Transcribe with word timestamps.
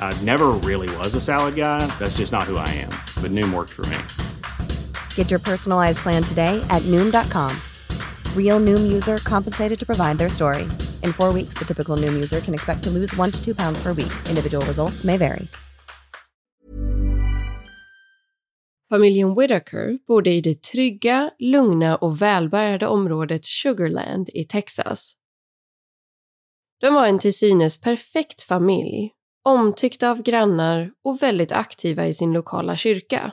I 0.00 0.12
never 0.22 0.52
really 0.62 0.88
was 0.98 1.16
a 1.16 1.20
salad 1.20 1.56
guy. 1.56 1.84
That's 1.98 2.18
just 2.18 2.30
not 2.30 2.44
who 2.44 2.58
I 2.58 2.68
am. 2.68 2.90
But 3.20 3.32
Noom 3.32 3.52
worked 3.52 3.72
for 3.72 3.86
me. 3.86 3.98
Get 5.16 5.30
your 5.32 5.40
personalized 5.40 5.98
plan 5.98 6.22
today 6.22 6.64
at 6.70 6.82
Noom.com. 6.82 7.50
Real 8.36 8.60
Noom 8.60 8.92
user 8.92 9.18
compensated 9.18 9.78
to 9.78 9.84
provide 9.84 10.18
their 10.18 10.30
story. 10.30 10.62
In 11.02 11.12
four 11.12 11.32
weeks, 11.32 11.54
the 11.58 11.64
typical 11.64 11.96
Noom 11.96 12.12
user 12.12 12.40
can 12.40 12.54
expect 12.54 12.84
to 12.84 12.90
lose 12.90 13.12
one 13.16 13.32
to 13.32 13.44
two 13.44 13.54
pounds 13.56 13.82
per 13.82 13.92
week. 13.92 14.12
Individual 14.28 14.64
results 14.66 15.02
may 15.02 15.16
vary. 15.16 15.48
Familjen 18.90 19.34
Whitaker 19.34 19.98
bodde 20.06 20.30
i 20.30 20.40
det 20.40 20.62
trygga, 20.62 21.30
lugna 21.38 21.96
och 21.96 22.22
välbärgade 22.22 22.86
området 22.86 23.44
Sugarland 23.44 24.30
i 24.34 24.44
Texas. 24.44 25.12
De 26.80 26.94
var 26.94 27.06
en 27.06 27.18
till 27.18 27.34
synes 27.34 27.80
perfekt 27.80 28.42
familj, 28.42 29.10
omtyckta 29.44 30.10
av 30.10 30.22
grannar 30.22 30.90
och 31.04 31.22
väldigt 31.22 31.52
aktiva 31.52 32.06
i 32.06 32.14
sin 32.14 32.32
lokala 32.32 32.76
kyrka. 32.76 33.32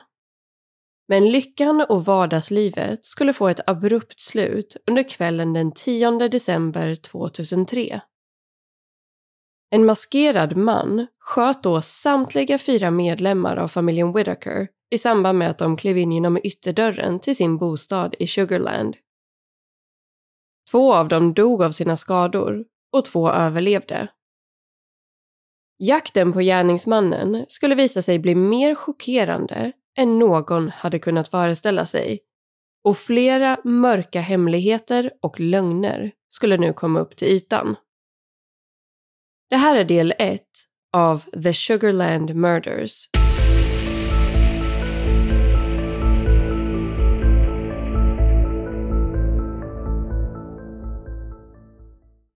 Men 1.08 1.30
lyckan 1.30 1.86
och 1.88 2.04
vardagslivet 2.04 3.04
skulle 3.04 3.32
få 3.32 3.48
ett 3.48 3.60
abrupt 3.66 4.20
slut 4.20 4.76
under 4.86 5.08
kvällen 5.08 5.52
den 5.52 5.72
10 5.72 6.28
december 6.28 6.96
2003. 6.96 8.00
En 9.70 9.84
maskerad 9.86 10.56
man 10.56 11.06
sköt 11.18 11.62
då 11.62 11.80
samtliga 11.80 12.58
fyra 12.58 12.90
medlemmar 12.90 13.56
av 13.56 13.68
familjen 13.68 14.12
Whitaker 14.12 14.68
i 14.90 14.98
samband 14.98 15.38
med 15.38 15.50
att 15.50 15.58
de 15.58 15.76
klev 15.76 15.98
in 15.98 16.12
genom 16.12 16.38
ytterdörren 16.44 17.20
till 17.20 17.36
sin 17.36 17.58
bostad 17.58 18.14
i 18.18 18.26
Sugarland. 18.26 18.96
Två 20.70 20.94
av 20.94 21.08
dem 21.08 21.34
dog 21.34 21.62
av 21.62 21.70
sina 21.70 21.96
skador 21.96 22.64
och 22.92 23.04
två 23.04 23.30
överlevde. 23.30 24.08
Jakten 25.84 26.32
på 26.32 26.40
gärningsmannen 26.40 27.44
skulle 27.48 27.74
visa 27.74 28.02
sig 28.02 28.18
bli 28.18 28.34
mer 28.34 28.74
chockerande 28.74 29.72
än 29.98 30.18
någon 30.18 30.68
hade 30.70 30.98
kunnat 30.98 31.28
föreställa 31.28 31.86
sig 31.86 32.20
och 32.84 32.98
flera 32.98 33.58
mörka 33.64 34.20
hemligheter 34.20 35.10
och 35.22 35.40
lögner 35.40 36.12
skulle 36.28 36.56
nu 36.56 36.72
komma 36.72 37.00
upp 37.00 37.16
till 37.16 37.28
ytan. 37.28 37.76
Det 39.50 39.56
här 39.56 39.76
är 39.76 39.84
del 39.84 40.14
1 40.18 40.42
av 40.92 41.18
The 41.18 41.54
Sugarland 41.54 42.34
Murders. 42.34 43.08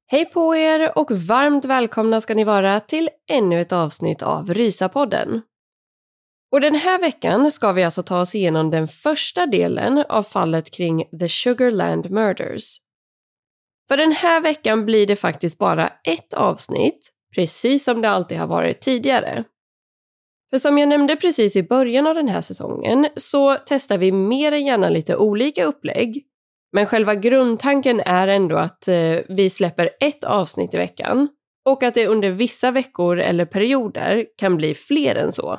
Hej 0.09 0.25
på 0.25 0.57
er 0.57 0.99
och 0.99 1.11
varmt 1.11 1.65
välkomna 1.65 2.21
ska 2.21 2.35
ni 2.35 2.45
vara 2.45 2.81
till 2.81 3.11
ännu 3.31 3.61
ett 3.61 3.73
avsnitt 3.73 4.23
av 4.23 4.55
Rysapodden. 4.55 5.43
Och 6.53 6.61
den 6.61 6.75
här 6.75 7.01
veckan 7.01 7.51
ska 7.51 7.73
vi 7.73 7.85
alltså 7.85 8.03
ta 8.03 8.21
oss 8.21 8.35
igenom 8.35 8.71
den 8.71 8.89
första 8.89 9.47
delen 9.47 10.05
av 10.09 10.23
fallet 10.23 10.71
kring 10.71 11.05
The 11.21 11.29
Sugarland 11.29 12.11
Murders. 12.11 12.77
För 13.89 13.97
den 13.97 14.13
här 14.13 14.41
veckan 14.41 14.85
blir 14.85 15.07
det 15.07 15.17
faktiskt 15.17 15.59
bara 15.59 15.89
ett 15.89 16.35
avsnitt, 16.35 17.13
precis 17.35 17.85
som 17.85 18.03
det 18.03 18.11
alltid 18.11 18.39
har 18.39 18.47
varit 18.47 18.81
tidigare. 18.81 19.45
För 20.51 20.59
som 20.59 20.79
jag 20.79 20.89
nämnde 20.89 21.17
precis 21.17 21.57
i 21.57 21.63
början 21.63 22.07
av 22.07 22.15
den 22.15 22.29
här 22.29 22.41
säsongen 22.41 23.09
så 23.17 23.57
testar 23.67 23.99
vi 23.99 24.13
mer 24.13 24.53
än 24.53 24.67
gärna 24.67 24.89
lite 24.89 25.17
olika 25.17 25.65
upplägg. 25.65 26.27
Men 26.77 26.87
själva 26.87 27.15
grundtanken 27.15 28.01
är 28.01 28.29
ändå 28.29 28.57
att 28.57 28.89
eh, 28.89 29.19
vi 29.29 29.51
släpper 29.51 29.91
ett 30.01 30.25
avsnitt 30.25 30.75
i 30.75 30.77
veckan 30.77 31.29
och 31.65 31.83
att 31.83 31.95
det 31.95 32.07
under 32.07 32.31
vissa 32.31 32.71
veckor 32.71 33.19
eller 33.19 33.45
perioder 33.45 34.27
kan 34.39 34.57
bli 34.57 34.75
fler 34.75 35.15
än 35.15 35.33
så. 35.33 35.59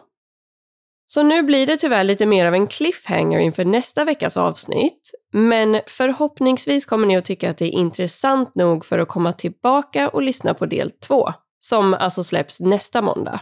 Så 1.08 1.24
nu 1.24 1.44
blir 1.44 1.68
det 1.68 1.78
tyvärr 1.78 2.04
lite 2.04 2.26
mer 2.26 2.46
av 2.46 2.54
en 2.54 2.68
cliffhanger 2.68 3.40
inför 3.40 3.66
nästa 3.66 4.06
veckas 4.06 4.38
avsnitt, 4.38 5.12
men 5.34 5.82
förhoppningsvis 5.88 6.86
kommer 6.86 7.08
ni 7.08 7.18
att 7.18 7.26
tycka 7.26 7.50
att 7.50 7.58
det 7.58 7.66
är 7.66 7.80
intressant 7.80 8.56
nog 8.56 8.86
för 8.86 9.00
att 9.00 9.08
komma 9.08 9.34
tillbaka 9.34 10.10
och 10.10 10.22
lyssna 10.22 10.54
på 10.54 10.66
del 10.66 10.92
två, 10.92 11.34
som 11.60 11.94
alltså 11.94 12.24
släpps 12.24 12.60
nästa 12.60 13.02
måndag. 13.02 13.40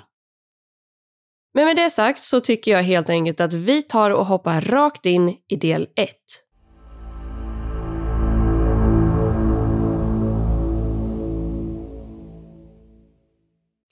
Men 1.53 1.65
med 1.65 1.75
det 1.75 1.89
sagt 1.89 2.21
så 2.21 2.41
tycker 2.41 2.71
jag 2.71 2.83
helt 2.83 3.09
enkelt 3.09 3.41
att 3.41 3.53
vi 3.53 3.81
tar 3.81 4.11
och 4.11 4.25
hoppar 4.25 4.61
rakt 4.61 5.05
in 5.05 5.35
i 5.49 5.55
del 5.55 5.87
1. 5.95 6.09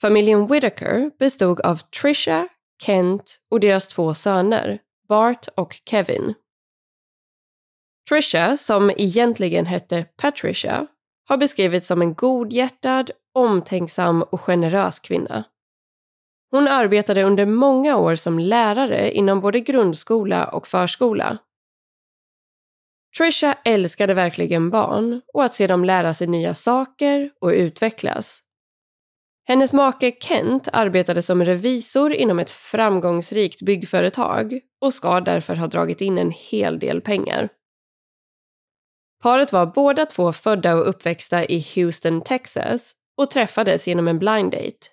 Familjen 0.04 0.46
Whitaker 0.46 1.10
bestod 1.18 1.60
av 1.60 1.76
Trisha, 1.76 2.48
Kent 2.82 3.40
och 3.50 3.60
deras 3.60 3.88
två 3.88 4.14
söner, 4.14 4.78
Bart 5.08 5.48
och 5.56 5.80
Kevin. 5.90 6.34
Trisha, 8.08 8.56
som 8.56 8.90
egentligen 8.90 9.66
hette 9.66 10.06
Patricia, 10.16 10.86
har 11.28 11.36
beskrivits 11.36 11.86
som 11.86 12.02
en 12.02 12.14
godhjärtad, 12.14 13.10
omtänksam 13.34 14.22
och 14.22 14.40
generös 14.40 14.98
kvinna. 14.98 15.44
Hon 16.50 16.68
arbetade 16.68 17.22
under 17.22 17.46
många 17.46 17.96
år 17.96 18.14
som 18.14 18.38
lärare 18.38 19.12
inom 19.12 19.40
både 19.40 19.60
grundskola 19.60 20.46
och 20.46 20.66
förskola. 20.66 21.38
Trisha 23.18 23.58
älskade 23.64 24.14
verkligen 24.14 24.70
barn 24.70 25.22
och 25.34 25.44
att 25.44 25.54
se 25.54 25.66
dem 25.66 25.84
lära 25.84 26.14
sig 26.14 26.26
nya 26.26 26.54
saker 26.54 27.30
och 27.40 27.48
utvecklas. 27.48 28.40
Hennes 29.46 29.72
make 29.72 30.12
Kent 30.20 30.68
arbetade 30.72 31.22
som 31.22 31.44
revisor 31.44 32.12
inom 32.12 32.38
ett 32.38 32.50
framgångsrikt 32.50 33.62
byggföretag 33.62 34.60
och 34.80 34.94
ska 34.94 35.20
därför 35.20 35.54
ha 35.54 35.66
dragit 35.66 36.00
in 36.00 36.18
en 36.18 36.30
hel 36.30 36.78
del 36.78 37.00
pengar. 37.00 37.48
Paret 39.22 39.52
var 39.52 39.66
båda 39.66 40.06
två 40.06 40.32
födda 40.32 40.74
och 40.74 40.88
uppväxta 40.88 41.44
i 41.44 41.66
Houston, 41.74 42.20
Texas 42.22 42.94
och 43.16 43.30
träffades 43.30 43.88
genom 43.88 44.08
en 44.08 44.18
blind 44.18 44.50
date. 44.50 44.86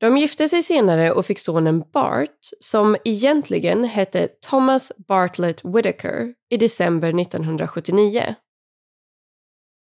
De 0.00 0.16
gifte 0.16 0.48
sig 0.48 0.62
senare 0.62 1.12
och 1.12 1.26
fick 1.26 1.38
sonen 1.38 1.84
Bart, 1.92 2.38
som 2.60 2.96
egentligen 3.04 3.84
hette 3.84 4.28
Thomas 4.28 4.92
Bartlett 5.08 5.64
Whitaker, 5.64 6.34
i 6.50 6.56
december 6.56 7.20
1979. 7.20 8.34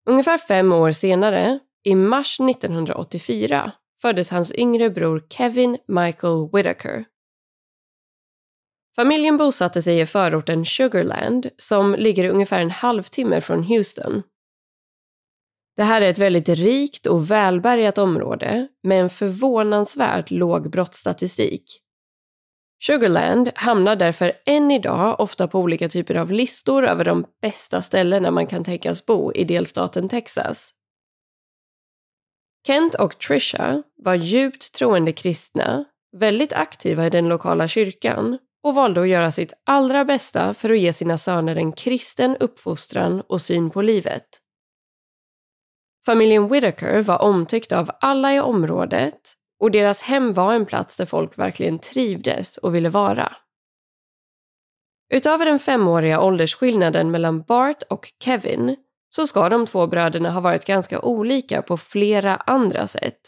Ungefär 0.08 0.38
fem 0.38 0.72
år 0.72 0.92
senare, 0.92 1.58
i 1.86 1.94
mars 1.94 2.40
1984, 2.40 3.72
föddes 4.02 4.30
hans 4.30 4.52
yngre 4.52 4.90
bror 4.90 5.26
Kevin 5.30 5.78
Michael 5.88 6.48
Whitaker. 6.52 7.04
Familjen 8.96 9.36
bosatte 9.36 9.82
sig 9.82 10.00
i 10.00 10.06
förorten 10.06 10.64
Sugarland 10.64 11.50
som 11.56 11.94
ligger 11.94 12.30
ungefär 12.30 12.60
en 12.60 12.70
halvtimme 12.70 13.40
från 13.40 13.62
Houston. 13.62 14.22
Det 15.76 15.82
här 15.82 16.00
är 16.00 16.10
ett 16.10 16.18
väldigt 16.18 16.48
rikt 16.48 17.06
och 17.06 17.30
välbärgat 17.30 17.98
område 17.98 18.68
med 18.82 19.00
en 19.00 19.10
förvånansvärt 19.10 20.30
låg 20.30 20.70
brottsstatistik. 20.70 21.82
Sugarland 22.86 23.50
hamnar 23.54 23.96
därför 23.96 24.32
än 24.46 24.70
idag 24.70 25.20
ofta 25.20 25.48
på 25.48 25.60
olika 25.60 25.88
typer 25.88 26.14
av 26.14 26.32
listor 26.32 26.86
över 26.86 27.04
de 27.04 27.26
bästa 27.42 27.82
ställena 27.82 28.30
man 28.30 28.46
kan 28.46 28.64
tänkas 28.64 29.06
bo 29.06 29.32
i 29.32 29.44
delstaten 29.44 30.08
Texas. 30.08 30.75
Kent 32.66 32.94
och 32.94 33.18
Trisha 33.18 33.82
var 33.96 34.14
djupt 34.14 34.72
troende 34.72 35.12
kristna, 35.12 35.84
väldigt 36.16 36.52
aktiva 36.52 37.06
i 37.06 37.10
den 37.10 37.28
lokala 37.28 37.68
kyrkan 37.68 38.38
och 38.62 38.74
valde 38.74 39.00
att 39.00 39.08
göra 39.08 39.30
sitt 39.30 39.52
allra 39.66 40.04
bästa 40.04 40.54
för 40.54 40.70
att 40.70 40.78
ge 40.78 40.92
sina 40.92 41.18
söner 41.18 41.56
en 41.56 41.72
kristen 41.72 42.36
uppfostran 42.40 43.20
och 43.20 43.40
syn 43.40 43.70
på 43.70 43.82
livet. 43.82 44.26
Familjen 46.06 46.48
Whitaker 46.48 47.02
var 47.02 47.22
omtyckt 47.22 47.72
av 47.72 47.90
alla 48.00 48.34
i 48.34 48.40
området 48.40 49.20
och 49.60 49.70
deras 49.70 50.02
hem 50.02 50.32
var 50.32 50.54
en 50.54 50.66
plats 50.66 50.96
där 50.96 51.06
folk 51.06 51.38
verkligen 51.38 51.78
trivdes 51.78 52.58
och 52.58 52.74
ville 52.74 52.88
vara. 52.88 53.36
Utöver 55.12 55.44
den 55.44 55.58
femåriga 55.58 56.20
åldersskillnaden 56.20 57.10
mellan 57.10 57.42
Bart 57.42 57.82
och 57.90 58.12
Kevin 58.24 58.76
så 59.16 59.26
ska 59.26 59.48
de 59.48 59.66
två 59.66 59.86
bröderna 59.86 60.30
ha 60.30 60.40
varit 60.40 60.64
ganska 60.64 61.00
olika 61.00 61.62
på 61.62 61.76
flera 61.76 62.36
andra 62.36 62.86
sätt. 62.86 63.20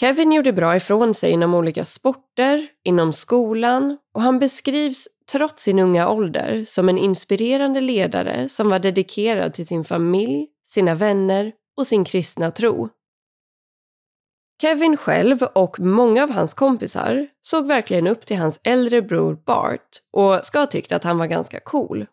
Kevin 0.00 0.32
gjorde 0.32 0.52
bra 0.52 0.76
ifrån 0.76 1.14
sig 1.14 1.30
inom 1.30 1.54
olika 1.54 1.84
sporter, 1.84 2.66
inom 2.84 3.12
skolan 3.12 3.98
och 4.14 4.22
han 4.22 4.38
beskrivs 4.38 5.08
trots 5.32 5.62
sin 5.62 5.78
unga 5.78 6.08
ålder 6.08 6.64
som 6.64 6.88
en 6.88 6.98
inspirerande 6.98 7.80
ledare 7.80 8.48
som 8.48 8.68
var 8.68 8.78
dedikerad 8.78 9.54
till 9.54 9.66
sin 9.66 9.84
familj, 9.84 10.46
sina 10.64 10.94
vänner 10.94 11.52
och 11.76 11.86
sin 11.86 12.04
kristna 12.04 12.50
tro. 12.50 12.88
Kevin 14.60 14.96
själv 14.96 15.42
och 15.42 15.80
många 15.80 16.22
av 16.22 16.30
hans 16.30 16.54
kompisar 16.54 17.26
såg 17.42 17.66
verkligen 17.66 18.06
upp 18.06 18.26
till 18.26 18.36
hans 18.36 18.60
äldre 18.64 19.02
bror 19.02 19.34
Bart 19.46 19.88
och 20.12 20.46
ska 20.46 20.58
ha 20.58 20.66
tyckt 20.66 20.92
att 20.92 21.04
han 21.04 21.18
var 21.18 21.26
ganska 21.26 21.60
cool. 21.60 22.06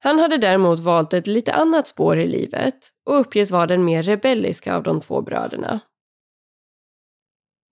Han 0.00 0.18
hade 0.18 0.36
däremot 0.38 0.78
valt 0.78 1.12
ett 1.12 1.26
lite 1.26 1.52
annat 1.52 1.88
spår 1.88 2.18
i 2.18 2.26
livet 2.26 2.88
och 3.06 3.20
uppges 3.20 3.50
vara 3.50 3.66
den 3.66 3.84
mer 3.84 4.02
rebelliska 4.02 4.76
av 4.76 4.82
de 4.82 5.00
två 5.00 5.22
bröderna. 5.22 5.80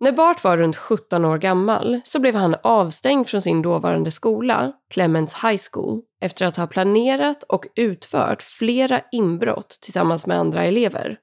När 0.00 0.12
Bart 0.12 0.44
var 0.44 0.56
runt 0.56 0.76
17 0.76 1.24
år 1.24 1.38
gammal 1.38 2.00
så 2.04 2.18
blev 2.18 2.34
han 2.34 2.56
avstängd 2.62 3.28
från 3.28 3.42
sin 3.42 3.62
dåvarande 3.62 4.10
skola, 4.10 4.72
Clements 4.90 5.34
High 5.44 5.62
School, 5.72 6.02
efter 6.20 6.46
att 6.46 6.56
ha 6.56 6.66
planerat 6.66 7.42
och 7.42 7.66
utfört 7.74 8.42
flera 8.42 9.02
inbrott 9.12 9.78
tillsammans 9.82 10.26
med 10.26 10.38
andra 10.38 10.64
elever. 10.64 11.18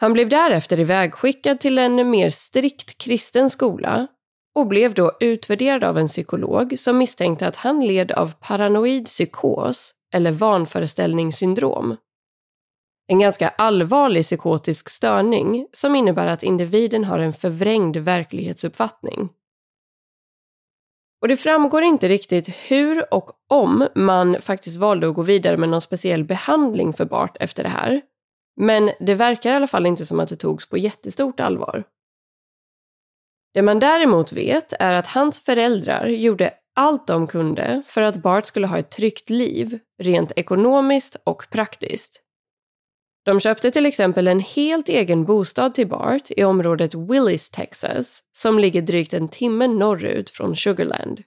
Han 0.00 0.12
blev 0.12 0.28
därefter 0.28 0.80
ivägskickad 0.80 1.60
till 1.60 1.78
en 1.78 2.10
mer 2.10 2.30
strikt 2.30 2.98
kristen 2.98 3.50
skola 3.50 4.06
och 4.58 4.66
blev 4.66 4.94
då 4.94 5.12
utvärderad 5.20 5.84
av 5.84 5.98
en 5.98 6.08
psykolog 6.08 6.78
som 6.78 6.98
misstänkte 6.98 7.46
att 7.46 7.56
han 7.56 7.86
led 7.86 8.12
av 8.12 8.32
paranoid 8.40 9.04
psykos 9.04 9.94
eller 10.14 10.32
vanföreställningssyndrom. 10.32 11.96
En 13.08 13.18
ganska 13.18 13.48
allvarlig 13.48 14.22
psykotisk 14.22 14.88
störning 14.88 15.66
som 15.72 15.94
innebär 15.94 16.26
att 16.26 16.42
individen 16.42 17.04
har 17.04 17.18
en 17.18 17.32
förvrängd 17.32 17.96
verklighetsuppfattning. 17.96 19.28
Och 21.20 21.28
det 21.28 21.36
framgår 21.36 21.82
inte 21.82 22.08
riktigt 22.08 22.48
hur 22.48 23.14
och 23.14 23.30
om 23.48 23.88
man 23.94 24.36
faktiskt 24.40 24.76
valde 24.76 25.08
att 25.08 25.14
gå 25.14 25.22
vidare 25.22 25.56
med 25.56 25.68
någon 25.68 25.80
speciell 25.80 26.24
behandling 26.24 26.92
för 26.92 27.04
Bart 27.04 27.36
efter 27.40 27.62
det 27.62 27.68
här. 27.68 28.00
Men 28.56 28.90
det 29.00 29.14
verkar 29.14 29.52
i 29.52 29.54
alla 29.54 29.66
fall 29.66 29.86
inte 29.86 30.06
som 30.06 30.20
att 30.20 30.28
det 30.28 30.36
togs 30.36 30.68
på 30.68 30.78
jättestort 30.78 31.40
allvar. 31.40 31.84
Det 33.58 33.62
man 33.62 33.78
däremot 33.78 34.32
vet 34.32 34.72
är 34.78 34.92
att 34.92 35.06
hans 35.06 35.40
föräldrar 35.44 36.06
gjorde 36.06 36.54
allt 36.76 37.06
de 37.06 37.26
kunde 37.26 37.82
för 37.86 38.02
att 38.02 38.16
Bart 38.16 38.46
skulle 38.46 38.66
ha 38.66 38.78
ett 38.78 38.90
tryggt 38.90 39.30
liv, 39.30 39.78
rent 40.02 40.32
ekonomiskt 40.36 41.16
och 41.24 41.46
praktiskt. 41.50 42.22
De 43.24 43.40
köpte 43.40 43.70
till 43.70 43.86
exempel 43.86 44.28
en 44.28 44.40
helt 44.40 44.88
egen 44.88 45.24
bostad 45.24 45.74
till 45.74 45.88
Bart 45.88 46.30
i 46.36 46.44
området 46.44 46.94
Willis, 46.94 47.50
Texas, 47.50 48.20
som 48.36 48.58
ligger 48.58 48.82
drygt 48.82 49.14
en 49.14 49.28
timme 49.28 49.68
norrut 49.68 50.30
från 50.30 50.56
Sugarland. 50.56 51.22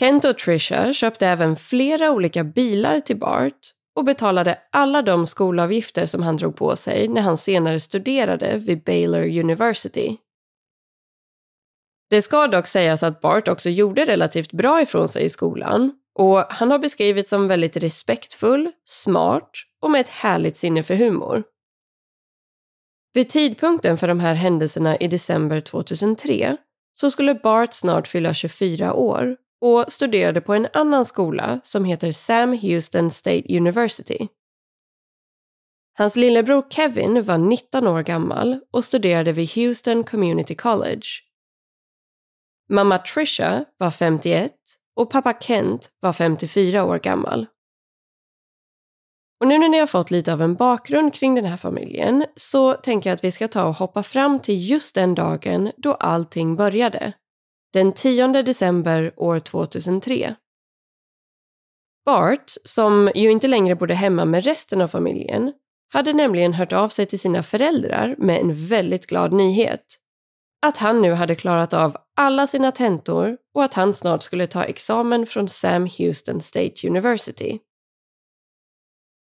Kent 0.00 0.24
och 0.24 0.38
Trisha 0.38 0.92
köpte 0.92 1.26
även 1.26 1.56
flera 1.56 2.10
olika 2.10 2.44
bilar 2.44 3.00
till 3.00 3.16
Bart 3.16 3.60
och 3.96 4.04
betalade 4.04 4.58
alla 4.70 5.02
de 5.02 5.26
skolavgifter 5.26 6.06
som 6.06 6.22
han 6.22 6.36
drog 6.36 6.56
på 6.56 6.76
sig 6.76 7.08
när 7.08 7.20
han 7.20 7.36
senare 7.36 7.80
studerade 7.80 8.58
vid 8.58 8.82
Baylor 8.82 9.38
University. 9.40 10.18
Det 12.10 12.22
ska 12.22 12.46
dock 12.46 12.66
sägas 12.66 13.02
att 13.02 13.20
Bart 13.20 13.48
också 13.48 13.68
gjorde 13.68 14.04
relativt 14.04 14.52
bra 14.52 14.82
ifrån 14.82 15.08
sig 15.08 15.24
i 15.24 15.28
skolan 15.28 15.92
och 16.14 16.44
han 16.48 16.70
har 16.70 16.78
beskrivits 16.78 17.30
som 17.30 17.48
väldigt 17.48 17.76
respektfull, 17.76 18.70
smart 18.84 19.50
och 19.82 19.90
med 19.90 20.00
ett 20.00 20.08
härligt 20.08 20.56
sinne 20.56 20.82
för 20.82 20.94
humor. 20.94 21.42
Vid 23.12 23.28
tidpunkten 23.28 23.98
för 23.98 24.08
de 24.08 24.20
här 24.20 24.34
händelserna 24.34 24.96
i 24.96 25.08
december 25.08 25.60
2003 25.60 26.56
så 26.94 27.10
skulle 27.10 27.34
Bart 27.34 27.74
snart 27.74 28.08
fylla 28.08 28.34
24 28.34 28.94
år 28.94 29.36
och 29.60 29.92
studerade 29.92 30.40
på 30.40 30.54
en 30.54 30.68
annan 30.72 31.04
skola 31.04 31.60
som 31.64 31.84
heter 31.84 32.12
Sam 32.12 32.58
Houston 32.58 33.10
State 33.10 33.56
University. 33.56 34.28
Hans 35.98 36.16
lillebror 36.16 36.64
Kevin 36.70 37.22
var 37.22 37.38
19 37.38 37.86
år 37.86 38.02
gammal 38.02 38.60
och 38.70 38.84
studerade 38.84 39.32
vid 39.32 39.50
Houston 39.50 40.04
Community 40.04 40.54
College. 40.54 41.06
Mamma 42.70 42.98
Trisha 42.98 43.64
var 43.78 43.90
51 43.90 44.52
och 44.96 45.10
pappa 45.10 45.34
Kent 45.40 45.90
var 46.00 46.12
54 46.12 46.84
år 46.84 46.98
gammal. 46.98 47.46
Och 49.40 49.46
nu 49.46 49.58
när 49.58 49.68
ni 49.68 49.78
har 49.78 49.86
fått 49.86 50.10
lite 50.10 50.32
av 50.32 50.42
en 50.42 50.54
bakgrund 50.54 51.14
kring 51.14 51.34
den 51.34 51.44
här 51.44 51.56
familjen 51.56 52.24
så 52.36 52.72
tänker 52.74 53.10
jag 53.10 53.14
att 53.14 53.24
vi 53.24 53.30
ska 53.30 53.48
ta 53.48 53.64
och 53.64 53.74
hoppa 53.74 54.02
fram 54.02 54.40
till 54.40 54.70
just 54.70 54.94
den 54.94 55.14
dagen 55.14 55.72
då 55.76 55.94
allting 55.94 56.56
började. 56.56 57.12
Den 57.72 57.92
10 57.92 58.26
december 58.42 59.12
år 59.16 59.38
2003. 59.38 60.34
Bart, 62.04 62.52
som 62.64 63.10
ju 63.14 63.30
inte 63.30 63.48
längre 63.48 63.76
bodde 63.76 63.94
hemma 63.94 64.24
med 64.24 64.44
resten 64.44 64.80
av 64.80 64.88
familjen, 64.88 65.52
hade 65.92 66.12
nämligen 66.12 66.54
hört 66.54 66.72
av 66.72 66.88
sig 66.88 67.06
till 67.06 67.20
sina 67.20 67.42
föräldrar 67.42 68.14
med 68.18 68.40
en 68.40 68.66
väldigt 68.66 69.06
glad 69.06 69.32
nyhet. 69.32 69.96
Att 70.62 70.76
han 70.76 71.02
nu 71.02 71.12
hade 71.12 71.34
klarat 71.34 71.74
av 71.74 71.96
alla 72.16 72.46
sina 72.46 72.72
tentor 72.72 73.36
och 73.54 73.64
att 73.64 73.74
han 73.74 73.94
snart 73.94 74.22
skulle 74.22 74.46
ta 74.46 74.64
examen 74.64 75.26
från 75.26 75.48
Sam 75.48 75.88
Houston 75.98 76.40
State 76.40 76.88
University. 76.88 77.58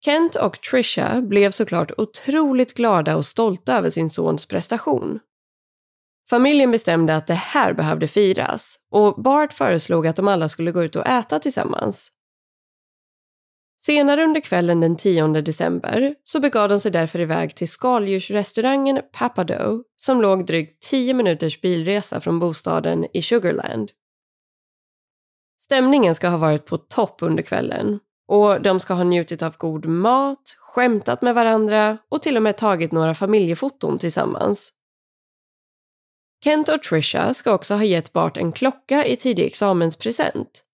Kent 0.05 0.37
och 0.37 0.61
Trisha 0.61 1.23
blev 1.23 1.50
såklart 1.50 1.93
otroligt 1.99 2.75
glada 2.75 3.16
och 3.16 3.26
stolta 3.26 3.76
över 3.76 3.90
sin 3.90 4.11
sons 4.11 4.47
prestation. 4.47 5.21
Familjen 6.31 6.71
bestämde 6.71 7.16
att 7.16 7.26
det 7.26 7.35
här 7.35 7.73
behövde 7.73 8.09
firas 8.09 8.76
och 8.90 9.23
Bart 9.23 9.52
föreslog 9.52 10.07
att 10.07 10.16
de 10.16 10.28
alla 10.28 10.49
skulle 10.49 10.73
gå 10.73 10.85
ut 10.85 10.97
och 10.97 11.07
äta 11.07 11.38
tillsammans. 11.38 12.12
Senare 13.78 14.25
under 14.25 14.40
kvällen 14.40 14.80
den 14.80 14.97
10 14.97 15.28
december 15.28 16.14
så 16.23 16.40
begav 16.40 16.68
de 16.68 16.78
sig 16.78 16.92
därför 16.92 17.21
iväg 17.21 17.54
till 17.54 17.68
skaldjursrestaurangen 17.68 19.00
Papado 19.12 19.83
som 19.97 20.23
låg 20.23 20.47
drygt 20.47 20.83
10 20.83 21.14
minuters 21.14 21.61
bilresa 21.61 22.21
från 22.21 22.38
bostaden 22.38 23.06
i 23.12 23.23
Sugarland. 23.23 23.90
Stämningen 25.59 26.14
ska 26.14 26.28
ha 26.28 26.38
varit 26.38 26.66
på 26.66 26.78
topp 26.78 27.23
under 27.23 27.42
kvällen 27.42 27.99
och 28.28 28.62
de 28.62 28.80
ska 28.80 28.95
ha 28.95 29.04
njutit 29.04 29.42
av 29.42 29.56
god 29.56 29.87
mat, 29.87 30.56
skämtat 30.59 31.23
med 31.23 31.35
varandra 31.35 31.99
och 32.09 32.23
till 32.23 32.37
och 32.37 32.42
med 32.42 32.56
tagit 32.56 32.92
några 32.92 33.14
familjefoton 33.14 33.99
tillsammans. 33.99 34.73
Kent 36.45 36.68
och 36.68 36.83
Trisha 36.83 37.35
ska 37.35 37.52
också 37.52 37.75
ha 37.75 37.85
gett 37.85 38.12
Bart 38.12 38.37
en 38.37 38.52
klocka 38.52 39.06
i 39.06 39.16
tidig 39.16 39.47
examenspresent. 39.47 40.65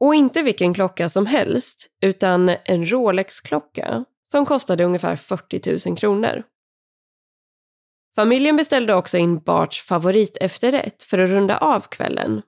Och 0.00 0.14
inte 0.14 0.42
vilken 0.42 0.74
klocka 0.74 1.08
som 1.08 1.26
helst, 1.26 1.86
utan 2.00 2.48
en 2.64 2.90
Rolex-klocka 2.90 4.04
som 4.30 4.46
kostade 4.46 4.84
ungefär 4.84 5.16
40 5.16 5.88
000 5.88 5.98
kronor. 5.98 6.42
Familjen 8.14 8.56
beställde 8.56 8.94
också 8.94 9.18
in 9.18 9.38
Barts 9.38 9.80
favoritefterrätt 9.80 11.02
för 11.02 11.18
att 11.18 11.30
runda 11.30 11.58
av 11.58 11.80
kvällen. 11.80 12.42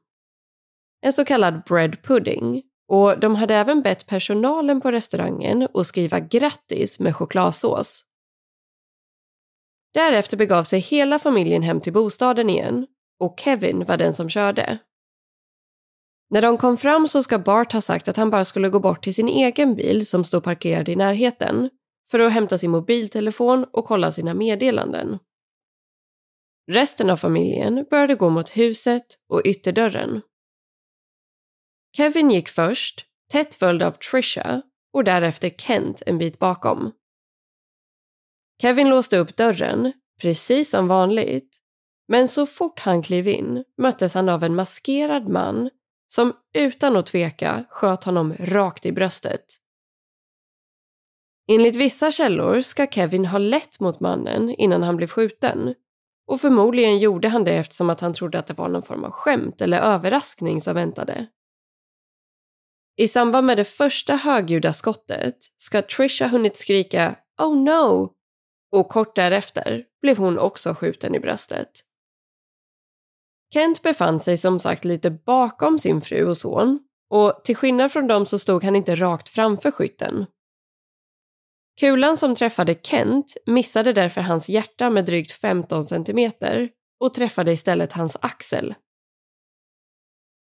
En 1.01 1.13
så 1.13 1.25
kallad 1.25 1.63
bread 1.63 2.03
pudding 2.03 2.63
och 2.89 3.19
de 3.21 3.35
hade 3.35 3.55
även 3.55 3.83
bett 3.83 4.07
personalen 4.07 4.81
på 4.81 4.91
restaurangen 4.91 5.69
att 5.75 5.87
skriva 5.87 6.21
grattis 6.21 7.01
med 7.01 7.17
chokladsås. 7.17 8.05
Därefter 9.95 10.37
begav 10.37 10.65
sig 10.65 10.81
hela 10.81 11.19
familjen 11.19 11.63
hem 11.63 11.81
till 11.81 11.93
bostaden 11.93 12.51
igen 12.51 12.87
och 13.19 13.41
Kevin 13.41 13.85
var 13.85 13.97
den 13.97 14.15
som 14.15 14.29
körde. 14.29 14.79
När 16.33 16.43
de 16.43 16.59
kom 16.59 16.77
fram 16.77 17.09
så 17.09 17.23
ska 17.23 17.39
Bart 17.39 17.73
ha 17.73 17.81
sagt 17.81 18.09
att 18.09 18.17
han 18.17 18.31
bara 18.31 18.45
skulle 18.45 18.69
gå 18.69 18.81
bort 18.81 19.05
till 19.05 19.15
sin 19.15 19.29
egen 19.29 19.75
bil 19.75 20.07
som 20.07 20.25
stod 20.25 20.45
parkerad 20.45 20.89
i 20.89 20.97
närheten 20.97 21.71
för 22.11 22.19
att 22.19 22.33
hämta 22.33 22.59
sin 22.59 22.71
mobiltelefon 22.71 23.65
och 23.73 23.85
kolla 23.85 24.13
sina 24.13 24.35
meddelanden. 24.35 25.19
Resten 26.71 27.11
av 27.11 27.17
familjen 27.17 27.87
började 27.91 28.15
gå 28.15 28.31
mot 28.31 28.57
huset 28.57 29.03
och 29.29 29.43
ytterdörren. 29.45 30.21
Kevin 31.97 32.31
gick 32.31 32.49
först, 32.49 33.07
tätt 33.33 33.55
följd 33.55 33.83
av 33.83 33.93
Trisha 33.93 34.63
och 34.93 35.05
därefter 35.05 35.51
Kent 35.51 36.03
en 36.07 36.19
bit 36.19 36.39
bakom. 36.39 36.93
Kevin 38.63 38.89
låste 38.89 39.19
upp 39.19 39.37
dörren, 39.37 39.93
precis 40.21 40.71
som 40.71 40.89
vanligt, 40.89 41.59
men 42.09 42.29
så 42.29 42.47
fort 42.47 42.81
han 42.81 43.03
klev 43.03 43.29
in 43.29 43.65
möttes 43.79 44.15
han 44.15 44.29
av 44.29 44.45
en 44.45 44.55
maskerad 44.55 45.29
man 45.29 45.71
som 46.15 46.33
utan 46.55 46.97
att 46.97 47.07
tveka 47.07 47.65
sköt 47.71 48.05
honom 48.05 48.35
rakt 48.39 48.87
i 48.87 48.93
bröstet. 48.93 49.45
Enligt 51.53 51.77
vissa 51.77 52.11
källor 52.11 52.61
ska 52.61 52.87
Kevin 52.87 53.27
ha 53.27 53.39
lett 53.39 53.81
mot 53.81 54.01
mannen 54.01 54.51
innan 54.51 54.83
han 54.83 54.97
blev 54.97 55.07
skjuten. 55.07 55.75
Och 56.27 56.41
förmodligen 56.41 56.99
gjorde 56.99 57.29
han 57.29 57.45
det 57.45 57.55
eftersom 57.55 57.91
att 57.91 58.01
han 58.01 58.15
trodde 58.15 58.39
att 58.39 58.47
det 58.47 58.55
var 58.55 58.69
någon 58.69 58.83
form 58.83 59.05
av 59.05 59.11
skämt 59.11 59.61
eller 59.61 59.81
överraskning 59.81 60.61
som 60.61 60.75
väntade. 60.75 61.27
I 62.97 63.09
samband 63.09 63.47
med 63.47 63.57
det 63.57 63.65
första 63.65 64.17
högljudda 64.17 64.73
skottet 64.73 65.37
ska 65.57 65.83
Trisha 65.83 66.27
hunnit 66.27 66.57
skrika 66.57 67.17
“Oh 67.39 67.57
no!” 67.57 68.13
och 68.73 68.89
kort 68.89 69.17
därefter 69.17 69.85
blev 70.03 70.17
hon 70.17 70.39
också 70.39 70.75
skjuten 70.75 71.15
i 71.15 71.21
bröstet. 71.21 71.71
Kent 73.53 73.83
befann 73.83 74.21
sig 74.21 74.37
som 74.37 74.61
sagt 74.61 74.85
lite 74.85 75.11
bakom 75.11 75.79
sin 75.79 76.01
fru 76.01 76.29
och 76.29 76.37
son 76.37 76.81
och 77.11 77.41
till 77.45 77.57
skillnad 77.57 77.93
från 77.93 78.07
dem 78.07 78.27
så 78.27 78.39
stod 78.39 78.65
han 78.65 78.77
inte 78.77 78.95
rakt 78.95 79.29
framför 79.29 79.71
skytten. 79.71 80.27
Kulan 81.81 82.17
som 82.17 82.35
träffade 82.35 82.75
Kent 82.83 83.37
missade 83.47 83.93
därför 83.93 84.21
hans 84.21 84.49
hjärta 84.49 84.91
med 84.91 85.05
drygt 85.05 85.33
15 85.33 85.87
centimeter 85.87 86.71
och 87.01 87.15
träffade 87.15 87.53
istället 87.53 87.93
hans 87.93 88.17
axel. 88.21 88.75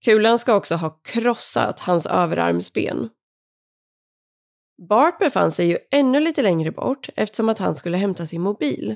Kulan 0.06 0.40
ska 0.40 0.56
också 0.56 0.76
ha 0.76 0.90
krossat 0.90 1.80
hans 1.80 2.06
överarmsben. 2.06 3.10
Bart 4.90 5.20
befann 5.20 5.52
sig 5.52 5.68
ju 5.68 5.78
ännu 5.92 6.20
lite 6.20 6.42
längre 6.42 6.72
bort 6.72 7.10
eftersom 7.16 7.50
att 7.50 7.60
han 7.60 7.76
skulle 7.76 7.98
hämta 7.98 8.26
sin 8.26 8.42
mobil. 8.42 8.96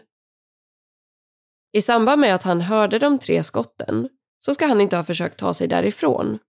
I 1.76 1.82
samband 1.82 2.22
med 2.22 2.36
att 2.36 2.44
han 2.44 2.62
hörde 2.62 3.00
de 3.00 3.20
tre 3.20 3.44
skotten 3.44 4.10
så 4.40 4.54
ska 4.54 4.66
han 4.66 4.82
inte 4.82 4.96
ha 4.96 5.04
försökt 5.04 5.40
ta 5.40 5.54
sig 5.54 5.68
därifrån. 5.68 6.40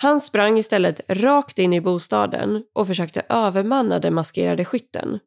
Han 0.00 0.20
sprang 0.20 0.58
istället 0.58 1.00
rakt 1.08 1.58
in 1.58 1.72
i 1.72 1.80
bostaden 1.80 2.64
och 2.72 2.86
försökte 2.86 3.22
övermanna 3.28 3.98
den 3.98 4.14
maskerade 4.14 4.64
skytten. 4.64 5.18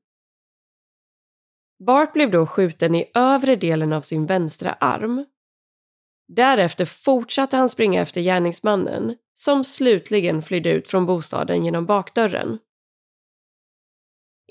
Bart 1.85 2.13
blev 2.13 2.31
då 2.31 2.45
skjuten 2.45 2.95
i 2.95 3.11
övre 3.13 3.55
delen 3.55 3.93
av 3.93 4.01
sin 4.01 4.25
vänstra 4.25 4.73
arm. 4.73 5.25
Därefter 6.27 6.85
fortsatte 6.85 7.57
han 7.57 7.69
springa 7.69 8.01
efter 8.01 8.21
gärningsmannen 8.21 9.15
som 9.35 9.63
slutligen 9.63 10.41
flydde 10.41 10.71
ut 10.71 10.87
från 10.87 11.05
bostaden 11.05 11.65
genom 11.65 11.85
bakdörren. 11.85 12.59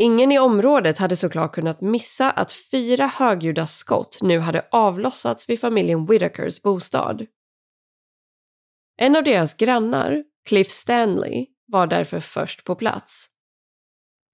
Ingen 0.01 0.33
i 0.33 0.39
området 0.39 0.99
hade 0.99 1.17
såklart 1.17 1.55
kunnat 1.55 1.81
missa 1.81 2.31
att 2.31 2.53
fyra 2.53 3.07
högljudda 3.07 3.67
skott 3.67 4.19
nu 4.23 4.39
hade 4.39 4.67
avlossats 4.71 5.49
vid 5.49 5.61
familjen 5.61 6.07
Whitakers 6.07 6.63
bostad. 6.63 7.27
En 8.97 9.17
av 9.17 9.25
deras 9.25 9.55
grannar, 9.55 10.25
Cliff 10.49 10.71
Stanley, 10.71 11.47
var 11.67 11.87
därför 11.87 12.21
först 12.21 12.65
på 12.65 12.75
plats. 12.75 13.27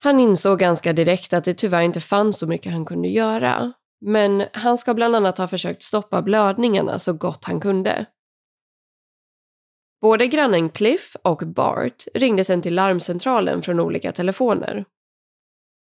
Han 0.03 0.19
insåg 0.19 0.59
ganska 0.59 0.93
direkt 0.93 1.33
att 1.33 1.43
det 1.43 1.53
tyvärr 1.53 1.81
inte 1.81 2.01
fanns 2.01 2.39
så 2.39 2.47
mycket 2.47 2.71
han 2.71 2.85
kunde 2.85 3.07
göra, 3.07 3.73
men 4.01 4.43
han 4.53 4.77
ska 4.77 4.93
bland 4.93 5.15
annat 5.15 5.37
ha 5.37 5.47
försökt 5.47 5.83
stoppa 5.83 6.21
blödningarna 6.21 6.99
så 6.99 7.13
gott 7.13 7.45
han 7.45 7.59
kunde. 7.59 8.05
Både 10.01 10.27
grannen 10.27 10.69
Cliff 10.69 11.15
och 11.23 11.47
Bart 11.47 12.03
ringde 12.13 12.43
sen 12.43 12.61
till 12.61 12.75
larmcentralen 12.75 13.61
från 13.61 13.79
olika 13.79 14.11
telefoner 14.11 14.85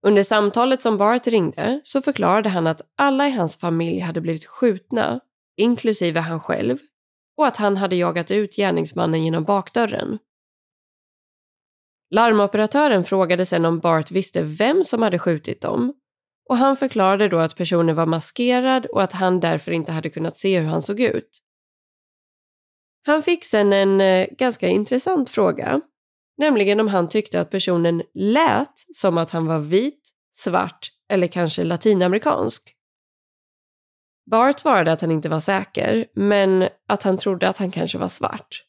under 0.03 0.23
samtalet 0.23 0.81
som 0.81 0.97
Bart 0.97 1.27
ringde 1.27 1.81
så 1.83 2.01
förklarade 2.01 2.49
han 2.49 2.67
att 2.67 2.81
alla 2.97 3.27
i 3.27 3.31
hans 3.31 3.57
familj 3.57 3.99
hade 3.99 4.21
blivit 4.21 4.45
skjutna, 4.45 5.19
inklusive 5.57 6.19
han 6.19 6.39
själv, 6.39 6.77
och 7.37 7.47
att 7.47 7.57
han 7.57 7.77
hade 7.77 7.95
jagat 7.95 8.31
ut 8.31 8.55
gärningsmannen 8.55 9.23
genom 9.23 9.43
bakdörren. 9.43 10.19
Larmoperatören 12.09 13.03
frågade 13.03 13.45
sen 13.45 13.65
om 13.65 13.79
Bart 13.79 14.11
visste 14.11 14.41
vem 14.41 14.83
som 14.83 15.01
hade 15.01 15.19
skjutit 15.19 15.61
dem 15.61 15.93
och 16.49 16.57
han 16.57 16.77
förklarade 16.77 17.27
då 17.27 17.39
att 17.39 17.55
personen 17.55 17.95
var 17.95 18.05
maskerad 18.05 18.85
och 18.85 19.03
att 19.03 19.13
han 19.13 19.39
därför 19.39 19.71
inte 19.71 19.91
hade 19.91 20.09
kunnat 20.09 20.37
se 20.37 20.59
hur 20.59 20.67
han 20.67 20.81
såg 20.81 20.99
ut. 20.99 21.39
Han 23.05 23.23
fick 23.23 23.43
sen 23.43 23.73
en 23.73 24.01
eh, 24.01 24.27
ganska 24.37 24.67
intressant 24.67 25.29
fråga 25.29 25.81
Nämligen 26.37 26.79
om 26.79 26.87
han 26.87 27.09
tyckte 27.09 27.41
att 27.41 27.49
personen 27.49 28.03
lät 28.13 28.73
som 28.93 29.17
att 29.17 29.31
han 29.31 29.45
var 29.45 29.59
vit, 29.59 30.09
svart 30.31 30.91
eller 31.09 31.27
kanske 31.27 31.63
latinamerikansk. 31.63 32.75
Bart 34.31 34.59
svarade 34.59 34.91
att 34.91 35.01
han 35.01 35.11
inte 35.11 35.29
var 35.29 35.39
säker, 35.39 36.05
men 36.15 36.67
att 36.87 37.03
han 37.03 37.17
trodde 37.17 37.49
att 37.49 37.57
han 37.57 37.71
kanske 37.71 37.97
var 37.97 38.07
svart. 38.07 38.63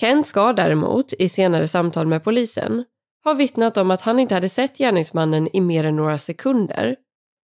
Kent 0.00 0.26
ska 0.26 0.52
däremot, 0.52 1.12
i 1.12 1.28
senare 1.28 1.68
samtal 1.68 2.06
med 2.06 2.24
polisen, 2.24 2.84
ha 3.24 3.34
vittnat 3.34 3.76
om 3.76 3.90
att 3.90 4.02
han 4.02 4.18
inte 4.18 4.34
hade 4.34 4.48
sett 4.48 4.78
gärningsmannen 4.78 5.48
i 5.56 5.60
mer 5.60 5.84
än 5.84 5.96
några 5.96 6.18
sekunder, 6.18 6.96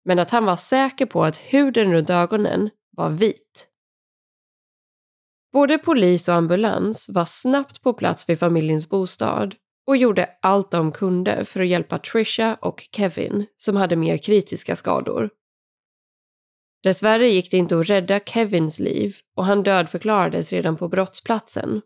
men 0.06 0.20
att 0.20 0.32
han 0.32 0.46
var 0.46 0.56
säker 0.56 1.06
på 1.06 1.24
att 1.24 1.38
huden 1.38 1.94
runt 1.94 2.10
ögonen 2.10 2.70
var 2.92 3.10
vit. 3.10 3.68
Både 5.56 5.78
polis 5.78 6.28
och 6.28 6.36
ambulans 6.36 7.10
var 7.10 7.26
snabbt 7.26 7.82
på 7.82 7.94
plats 7.94 8.30
vid 8.30 8.40
familjens 8.40 8.90
bostad 8.90 9.56
och 9.88 9.98
gjorde 9.98 10.30
allt 10.42 10.72
de 10.72 10.92
kunde 10.92 11.46
för 11.46 11.60
att 11.60 11.68
hjälpa 11.68 12.00
Trisha 12.00 12.58
och 12.62 12.88
Kevin 12.92 13.46
som 13.58 13.76
hade 13.76 13.96
mer 13.96 14.18
kritiska 14.18 14.76
skador. 14.76 15.30
Dessvärre 16.84 17.30
gick 17.30 17.52
det 17.52 17.58
inte 17.58 17.80
att 17.80 17.90
rädda 17.90 18.20
Kevins 18.20 18.80
liv 18.80 19.16
och 19.36 19.46
han 19.46 19.64
dödförklarades 19.64 20.54
redan 20.54 20.78
på 20.78 20.88
brottsplatsen. 20.88 21.82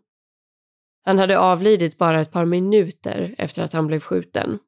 Han 1.04 1.18
hade 1.18 1.38
avlidit 1.38 1.98
bara 1.98 2.20
ett 2.20 2.32
par 2.32 2.44
minuter 2.44 3.34
efter 3.38 3.62
att 3.62 3.72
han 3.72 3.86
blev 3.86 4.00
skjuten. 4.00 4.58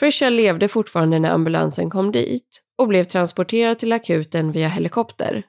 Trisha 0.00 0.28
levde 0.28 0.68
fortfarande 0.68 1.18
när 1.18 1.30
ambulansen 1.30 1.90
kom 1.90 2.12
dit 2.12 2.62
och 2.78 2.88
blev 2.88 3.04
transporterad 3.04 3.78
till 3.78 3.92
akuten 3.92 4.52
via 4.52 4.68
helikopter 4.68 5.44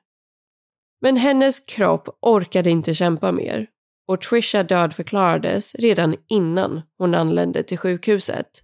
men 1.02 1.18
hennes 1.18 1.60
kropp 1.60 2.08
orkade 2.22 2.70
inte 2.70 2.94
kämpa 2.94 3.32
mer 3.32 3.68
och 4.08 4.22
Trisha 4.22 4.64
dödförklarades 4.64 5.76
redan 5.76 6.16
innan 6.28 6.82
hon 6.98 7.16
anlände 7.16 7.64
till 7.64 7.78
sjukhuset. 7.78 8.64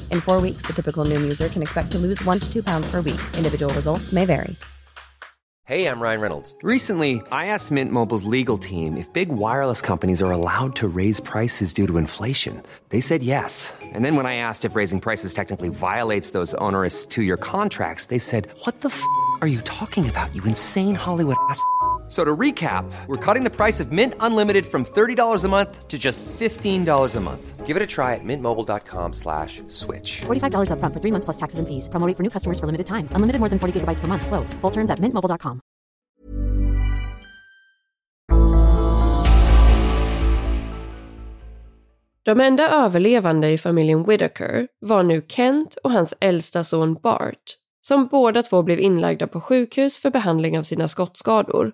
In 0.11 0.21
four 0.21 0.41
weeks, 0.41 0.63
the 0.63 0.73
typical 0.73 1.05
Noom 1.05 1.21
user 1.21 1.49
can 1.49 1.61
expect 1.61 1.91
to 1.91 1.99
lose 1.99 2.23
one 2.25 2.39
to 2.39 2.51
two 2.51 2.63
pounds 2.63 2.89
per 2.89 3.01
week. 3.01 3.21
Individual 3.37 3.71
results 3.75 4.11
may 4.11 4.25
vary. 4.25 4.55
Hey, 5.65 5.85
I'm 5.85 6.01
Ryan 6.01 6.19
Reynolds. 6.19 6.53
Recently, 6.63 7.21
I 7.31 7.45
asked 7.45 7.71
Mint 7.71 7.93
Mobile's 7.93 8.25
legal 8.25 8.57
team 8.57 8.97
if 8.97 9.07
big 9.13 9.29
wireless 9.29 9.79
companies 9.79 10.21
are 10.21 10.31
allowed 10.31 10.75
to 10.77 10.87
raise 10.87 11.21
prices 11.21 11.71
due 11.71 11.87
to 11.87 11.97
inflation. 11.97 12.61
They 12.89 12.99
said 12.99 13.23
yes. 13.23 13.71
And 13.81 14.03
then 14.03 14.17
when 14.17 14.25
I 14.25 14.35
asked 14.35 14.65
if 14.65 14.75
raising 14.75 14.99
prices 14.99 15.33
technically 15.33 15.69
violates 15.69 16.31
those 16.31 16.53
onerous 16.55 17.05
two 17.05 17.21
year 17.21 17.37
contracts, 17.37 18.05
they 18.05 18.19
said, 18.19 18.49
What 18.65 18.81
the 18.81 18.89
f 18.89 19.01
are 19.39 19.47
you 19.47 19.61
talking 19.61 20.09
about, 20.09 20.35
you 20.35 20.43
insane 20.43 20.95
Hollywood 20.95 21.37
ass? 21.47 21.63
F- 22.11 22.17
So 22.17 22.25
to 22.25 22.39
recap, 22.39 22.83
we're 23.07 23.33
cutting 23.33 23.49
the 23.49 23.55
price 23.63 23.83
of 23.83 23.91
Mint 23.91 24.13
Unlimited 24.19 24.65
from 24.65 24.83
$30 24.83 25.45
a 25.45 25.47
month 25.47 25.87
to 25.87 25.97
just 25.97 26.25
$15 26.39 27.15
a 27.15 27.19
month. 27.21 27.65
Give 27.65 27.77
it 27.77 27.81
a 27.81 27.87
try 27.87 28.15
at 28.15 28.23
mintmobile.com 28.25 29.13
slash 29.13 29.61
switch. 29.69 30.21
$45 30.25 30.71
upfront 30.71 30.93
for 30.93 30.99
three 30.99 31.11
months 31.11 31.23
plus 31.25 31.37
taxes 31.37 31.59
and 31.59 31.67
fees. 31.67 31.87
Promo 31.87 32.05
rate 32.07 32.17
for 32.17 32.23
new 32.23 32.29
customers 32.29 32.59
for 32.59 32.65
limited 32.65 32.85
time. 32.85 33.07
Unlimited 33.15 33.39
more 33.39 33.49
than 33.49 33.59
40 33.59 33.79
gigabytes 33.79 34.01
per 34.01 34.07
month. 34.07 34.25
Slows. 34.27 34.53
Full 34.61 34.71
terms 34.71 34.91
at 34.91 34.99
mintmobile.com. 34.99 35.61
De 42.23 42.41
enda 42.41 42.69
överlevande 42.69 43.49
i 43.51 43.57
familjen 43.57 44.03
Whittaker 44.03 44.67
var 44.81 45.03
nu 45.03 45.21
Kent 45.27 45.75
och 45.75 45.91
hans 45.91 46.13
äldsta 46.19 46.63
son 46.63 46.93
Bart, 46.93 47.57
som 47.81 48.07
båda 48.07 48.43
två 48.43 48.63
blev 48.63 48.79
inlagda 48.79 49.27
på 49.27 49.41
sjukhus 49.41 49.97
för 49.97 50.09
behandling 50.09 50.59
av 50.59 50.63
sina 50.63 50.87
skottskador. 50.87 51.71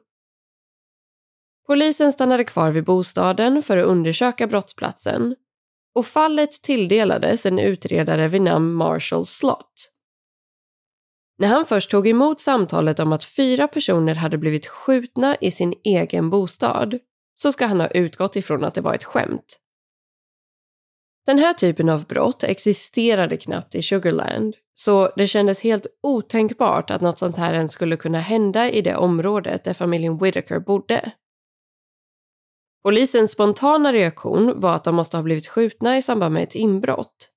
Polisen 1.67 2.13
stannade 2.13 2.43
kvar 2.43 2.71
vid 2.71 2.83
bostaden 2.83 3.63
för 3.63 3.77
att 3.77 3.85
undersöka 3.85 4.47
brottsplatsen 4.47 5.35
och 5.95 6.05
fallet 6.05 6.51
tilldelades 6.51 7.45
en 7.45 7.59
utredare 7.59 8.27
vid 8.27 8.41
namn 8.41 8.73
Marshall 8.73 9.25
Slott. 9.25 9.91
När 11.37 11.47
han 11.47 11.65
först 11.65 11.91
tog 11.91 12.07
emot 12.07 12.41
samtalet 12.41 12.99
om 12.99 13.13
att 13.13 13.23
fyra 13.23 13.67
personer 13.67 14.15
hade 14.15 14.37
blivit 14.37 14.67
skjutna 14.67 15.35
i 15.41 15.51
sin 15.51 15.73
egen 15.83 16.29
bostad 16.29 16.99
så 17.33 17.51
ska 17.51 17.65
han 17.65 17.79
ha 17.79 17.87
utgått 17.87 18.35
ifrån 18.35 18.63
att 18.63 18.75
det 18.75 18.81
var 18.81 18.93
ett 18.93 19.03
skämt. 19.03 19.59
Den 21.25 21.39
här 21.39 21.53
typen 21.53 21.89
av 21.89 22.05
brott 22.05 22.43
existerade 22.43 23.37
knappt 23.37 23.75
i 23.75 23.81
Sugarland, 23.81 24.55
så 24.73 25.11
det 25.15 25.27
kändes 25.27 25.61
helt 25.61 25.87
otänkbart 26.03 26.91
att 26.91 27.01
något 27.01 27.17
sånt 27.17 27.37
här 27.37 27.53
ens 27.53 27.71
skulle 27.71 27.97
kunna 27.97 28.19
hända 28.19 28.69
i 28.69 28.81
det 28.81 28.95
området 28.95 29.63
där 29.63 29.73
familjen 29.73 30.17
Whittaker 30.17 30.59
bodde. 30.59 31.11
Polisens 32.87 33.31
spontana 33.31 33.93
reaktion 33.93 34.59
var 34.59 34.75
att 34.75 34.83
de 34.83 34.95
måste 34.95 35.17
ha 35.17 35.23
blivit 35.23 35.47
skjutna 35.47 35.97
i 35.97 36.01
samband 36.01 36.33
med 36.33 36.43
ett 36.43 36.55
inbrott. 36.55 37.31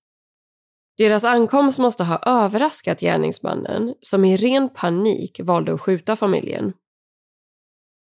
Deras 0.97 1.25
ankomst 1.25 1.79
måste 1.79 2.05
ha 2.05 2.19
överraskat 2.27 3.01
gärningsmannen 3.01 3.95
som 4.01 4.25
i 4.25 4.37
ren 4.37 4.69
panik 4.69 5.41
valde 5.43 5.75
att 5.75 5.81
skjuta 5.81 6.17
familjen. 6.17 6.73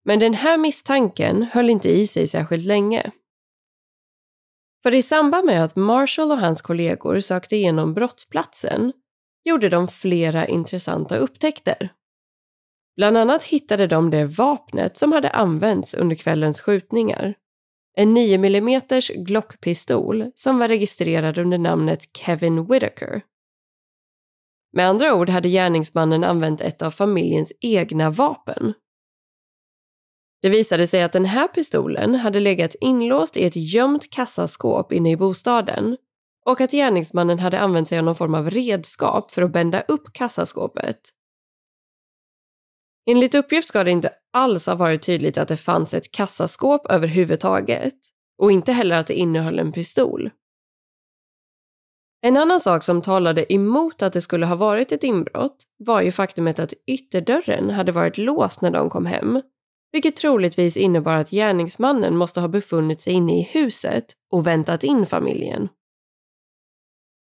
Men 0.06 0.20
den 0.20 0.34
här 0.34 0.58
misstanken 0.58 1.44
höll 1.44 1.70
inte 1.70 1.90
i 1.90 2.08
sig 2.08 2.28
särskilt 2.28 2.66
länge. 2.66 3.12
För 4.84 4.94
i 4.94 5.02
samband 5.02 5.46
med 5.46 5.64
att 5.64 5.76
Marshall 5.76 6.32
och 6.32 6.40
hans 6.40 6.62
kollegor 6.62 7.20
sökte 7.20 7.56
igenom 7.56 7.94
brottsplatsen 7.94 8.94
gjorde 9.44 9.70
de 9.70 9.88
flera 9.88 10.48
intressanta 10.48 11.18
upptäckter. 11.18 11.94
Bland 12.96 13.18
annat 13.18 13.44
hittade 13.44 13.88
de 13.88 14.10
det 14.10 14.26
vapnet 14.26 14.98
som 14.98 15.12
hade 15.12 15.30
använts 15.30 15.94
under 15.94 16.16
kvällens 16.16 16.62
skjutningar. 16.62 17.36
En 17.96 18.14
9 18.14 18.36
mm 18.38 18.82
Glockpistol 19.16 20.32
som 20.36 20.60
var 20.60 20.68
registrerad 20.68 21.38
under 21.38 21.58
namnet 21.58 22.18
Kevin 22.18 22.66
Whittaker. 22.66 23.22
Med 24.74 24.88
andra 24.88 25.16
ord 25.16 25.30
hade 25.30 25.50
gärningsmannen 25.50 26.24
använt 26.24 26.62
ett 26.62 26.82
av 26.82 26.92
familjens 26.92 27.54
egna 27.62 28.10
vapen. 28.10 28.74
Det 30.42 30.50
visade 30.50 30.88
sig 30.88 31.04
att 31.04 31.12
den 31.12 31.26
här 31.26 31.48
pistolen 31.48 32.16
hade 32.16 32.40
legat 32.40 32.76
inlåst 32.82 33.38
i 33.38 33.46
ett 33.46 33.56
gömt 33.56 34.10
kassaskåp 34.10 34.94
inne 34.94 35.12
i 35.12 35.18
bostaden 35.18 35.98
och 36.46 36.62
att 36.62 36.72
gärningsmannen 36.72 37.40
hade 37.40 37.60
använt 37.60 37.88
sig 37.88 37.98
av 37.98 38.06
någon 38.06 38.16
form 38.16 38.36
av 38.36 38.50
redskap 38.50 39.32
för 39.32 39.42
att 39.42 39.54
bända 39.54 39.82
upp 39.82 40.14
kassaskåpet. 40.14 41.00
Enligt 43.06 43.36
uppgift 43.36 43.68
ska 43.68 43.84
det 43.84 43.92
inte 43.92 44.14
alls 44.34 44.68
ha 44.68 44.76
varit 44.76 45.02
tydligt 45.02 45.38
att 45.38 45.48
det 45.48 45.58
fanns 45.58 45.94
ett 45.94 46.12
kassaskåp 46.12 46.92
överhuvudtaget 46.92 47.94
och 48.38 48.52
inte 48.52 48.72
heller 48.72 48.98
att 48.98 49.08
det 49.08 49.14
innehöll 49.14 49.60
en 49.60 49.72
pistol. 49.72 50.30
En 52.22 52.38
annan 52.38 52.60
sak 52.60 52.84
som 52.84 53.02
talade 53.02 53.54
emot 53.54 54.02
att 54.02 54.14
det 54.14 54.22
skulle 54.22 54.46
ha 54.46 54.56
varit 54.56 54.92
ett 54.92 55.04
inbrott 55.04 55.64
var 55.78 56.02
ju 56.02 56.12
faktumet 56.12 56.60
att 56.60 56.74
ytterdörren 56.88 57.70
hade 57.70 57.92
varit 57.92 58.18
låst 58.18 58.62
när 58.62 58.72
de 58.72 58.90
kom 58.90 59.06
hem 59.06 59.42
vilket 59.94 60.16
troligtvis 60.16 60.78
innebar 60.78 61.16
att 61.16 61.30
gärningsmannen 61.30 62.18
måste 62.18 62.42
ha 62.42 62.48
befunnit 62.48 63.02
sig 63.02 63.14
inne 63.14 63.40
i 63.40 63.42
huset 63.42 64.06
och 64.32 64.48
väntat 64.48 64.84
in 64.84 65.06
familjen. 65.06 65.70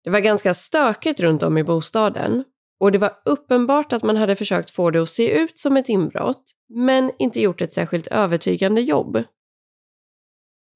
Det 0.05 0.11
var 0.11 0.21
ganska 0.21 0.55
stökigt 0.55 1.21
runt 1.21 1.43
om 1.43 1.59
i 1.59 1.65
bostaden 1.65 2.45
och 2.81 2.93
det 2.93 2.99
var 2.99 3.13
uppenbart 3.25 3.93
att 3.93 4.03
man 4.03 4.17
hade 4.17 4.37
försökt 4.37 4.71
få 4.71 4.91
det 4.91 5.03
att 5.03 5.09
se 5.09 5.31
ut 5.31 5.59
som 5.59 5.77
ett 5.77 5.89
inbrott 5.89 6.45
men 6.69 7.13
inte 7.19 7.41
gjort 7.41 7.61
ett 7.61 7.73
särskilt 7.73 8.07
övertygande 8.07 8.81
jobb. 8.81 9.23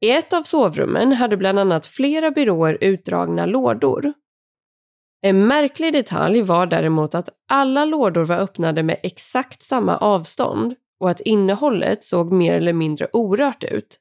I 0.00 0.10
ett 0.10 0.32
av 0.32 0.42
sovrummen 0.42 1.12
hade 1.12 1.36
bland 1.36 1.58
annat 1.58 1.86
flera 1.86 2.30
byråer 2.30 2.78
utdragna 2.80 3.46
lådor. 3.46 4.12
En 5.22 5.46
märklig 5.46 5.92
detalj 5.92 6.42
var 6.42 6.66
däremot 6.66 7.14
att 7.14 7.28
alla 7.48 7.84
lådor 7.84 8.24
var 8.24 8.36
öppnade 8.36 8.82
med 8.82 9.00
exakt 9.02 9.62
samma 9.62 9.96
avstånd 9.96 10.74
och 11.00 11.10
att 11.10 11.20
innehållet 11.20 12.04
såg 12.04 12.32
mer 12.32 12.54
eller 12.54 12.72
mindre 12.72 13.08
orört 13.12 13.64
ut. 13.64 14.00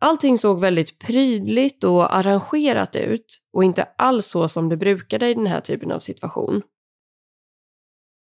Allting 0.00 0.38
såg 0.38 0.60
väldigt 0.60 0.98
prydligt 0.98 1.84
och 1.84 2.16
arrangerat 2.16 2.96
ut 2.96 3.38
och 3.52 3.64
inte 3.64 3.88
alls 3.98 4.26
så 4.26 4.48
som 4.48 4.68
det 4.68 4.76
brukade 4.76 5.28
i 5.28 5.34
den 5.34 5.46
här 5.46 5.60
typen 5.60 5.92
av 5.92 5.98
situation. 5.98 6.62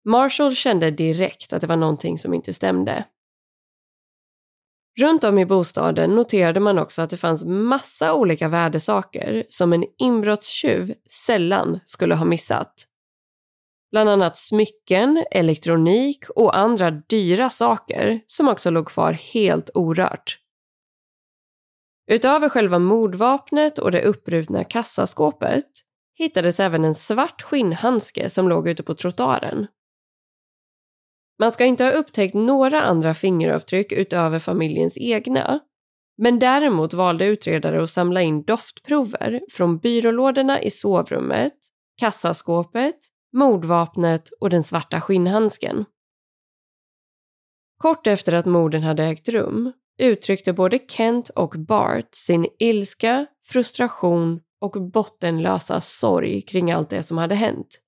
Marshall 0.04 0.54
kände 0.54 0.90
direkt 0.90 1.52
att 1.52 1.60
det 1.60 1.66
var 1.66 1.76
någonting 1.76 2.18
som 2.18 2.34
inte 2.34 2.54
stämde. 2.54 3.04
Runt 5.00 5.24
om 5.24 5.38
i 5.38 5.46
bostaden 5.46 6.10
noterade 6.14 6.60
man 6.60 6.78
också 6.78 7.02
att 7.02 7.10
det 7.10 7.16
fanns 7.16 7.44
massa 7.44 8.14
olika 8.14 8.48
värdesaker 8.48 9.44
som 9.48 9.72
en 9.72 9.84
inbrottstjuv 9.98 10.94
sällan 11.26 11.80
skulle 11.86 12.14
ha 12.14 12.24
missat. 12.24 12.84
Bland 13.90 14.10
annat 14.10 14.36
smycken, 14.36 15.24
elektronik 15.30 16.30
och 16.30 16.58
andra 16.58 16.90
dyra 16.90 17.50
saker 17.50 18.20
som 18.26 18.48
också 18.48 18.70
låg 18.70 18.86
kvar 18.86 19.12
helt 19.12 19.70
orört. 19.74 20.38
Utöver 22.10 22.48
själva 22.48 22.78
mordvapnet 22.78 23.78
och 23.78 23.90
det 23.90 24.02
uppbrutna 24.02 24.64
kassaskåpet 24.64 25.66
hittades 26.18 26.60
även 26.60 26.84
en 26.84 26.94
svart 26.94 27.42
skinnhandske 27.42 28.28
som 28.28 28.48
låg 28.48 28.68
ute 28.68 28.82
på 28.82 28.94
trottoaren. 28.94 29.66
Man 31.38 31.52
ska 31.52 31.64
inte 31.64 31.84
ha 31.84 31.90
upptäckt 31.90 32.34
några 32.34 32.82
andra 32.82 33.14
fingeravtryck 33.14 33.92
utöver 33.92 34.38
familjens 34.38 34.98
egna, 34.98 35.60
men 36.18 36.38
däremot 36.38 36.94
valde 36.94 37.24
utredare 37.24 37.82
att 37.82 37.90
samla 37.90 38.22
in 38.22 38.42
doftprover 38.42 39.40
från 39.50 39.78
byrålådorna 39.78 40.62
i 40.62 40.70
sovrummet, 40.70 41.54
kassaskåpet, 42.00 42.98
mordvapnet 43.32 44.28
och 44.40 44.50
den 44.50 44.64
svarta 44.64 45.00
skinnhandsken. 45.00 45.84
Kort 47.78 48.06
efter 48.06 48.32
att 48.32 48.46
morden 48.46 48.82
hade 48.82 49.04
ägt 49.04 49.28
rum 49.28 49.72
uttryckte 49.98 50.52
både 50.52 50.78
Kent 50.88 51.28
och 51.28 51.54
Bart 51.58 52.08
sin 52.14 52.46
ilska, 52.58 53.26
frustration 53.46 54.40
och 54.60 54.90
bottenlösa 54.90 55.80
sorg 55.80 56.42
kring 56.42 56.72
allt 56.72 56.90
det 56.90 57.02
som 57.02 57.18
hade 57.18 57.34
hänt. 57.34 57.80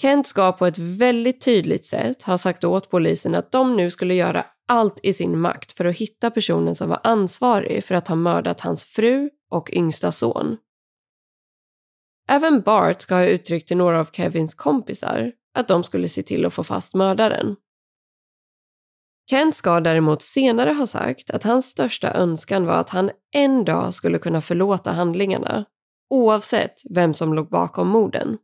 Kent 0.00 0.26
ska 0.26 0.52
på 0.52 0.66
ett 0.66 0.78
väldigt 0.78 1.44
tydligt 1.44 1.86
sätt 1.86 2.22
ha 2.22 2.38
sagt 2.38 2.64
åt 2.64 2.90
polisen 2.90 3.34
att 3.34 3.52
de 3.52 3.76
nu 3.76 3.90
skulle 3.90 4.14
göra 4.14 4.46
allt 4.68 5.00
i 5.02 5.12
sin 5.12 5.40
makt 5.40 5.72
för 5.72 5.84
att 5.84 5.96
hitta 5.96 6.30
personen 6.30 6.74
som 6.74 6.88
var 6.88 7.00
ansvarig 7.04 7.84
för 7.84 7.94
att 7.94 8.08
ha 8.08 8.16
mördat 8.16 8.60
hans 8.60 8.84
fru 8.84 9.30
och 9.50 9.70
yngsta 9.72 10.12
son. 10.12 10.56
Även 12.28 12.60
Bart 12.60 13.00
ska 13.00 13.14
ha 13.14 13.24
uttryckt 13.24 13.68
till 13.68 13.76
några 13.76 14.00
av 14.00 14.08
Kevins 14.12 14.54
kompisar 14.54 15.32
att 15.54 15.68
de 15.68 15.84
skulle 15.84 16.08
se 16.08 16.22
till 16.22 16.46
att 16.46 16.54
få 16.54 16.64
fast 16.64 16.94
mördaren. 16.94 17.56
Kent 19.30 19.54
ska 19.54 19.80
däremot 19.80 20.22
senare 20.22 20.70
ha 20.70 20.86
sagt 20.86 21.30
att 21.30 21.42
hans 21.42 21.66
största 21.66 22.12
önskan 22.12 22.66
var 22.66 22.74
att 22.74 22.90
han 22.90 23.10
en 23.34 23.64
dag 23.64 23.94
skulle 23.94 24.18
kunna 24.18 24.40
förlåta 24.40 24.92
handlingarna, 24.92 25.64
oavsett 26.10 26.74
vem 26.94 27.14
som 27.14 27.34
låg 27.34 27.48
bakom 27.48 27.88
morden. 27.88 28.38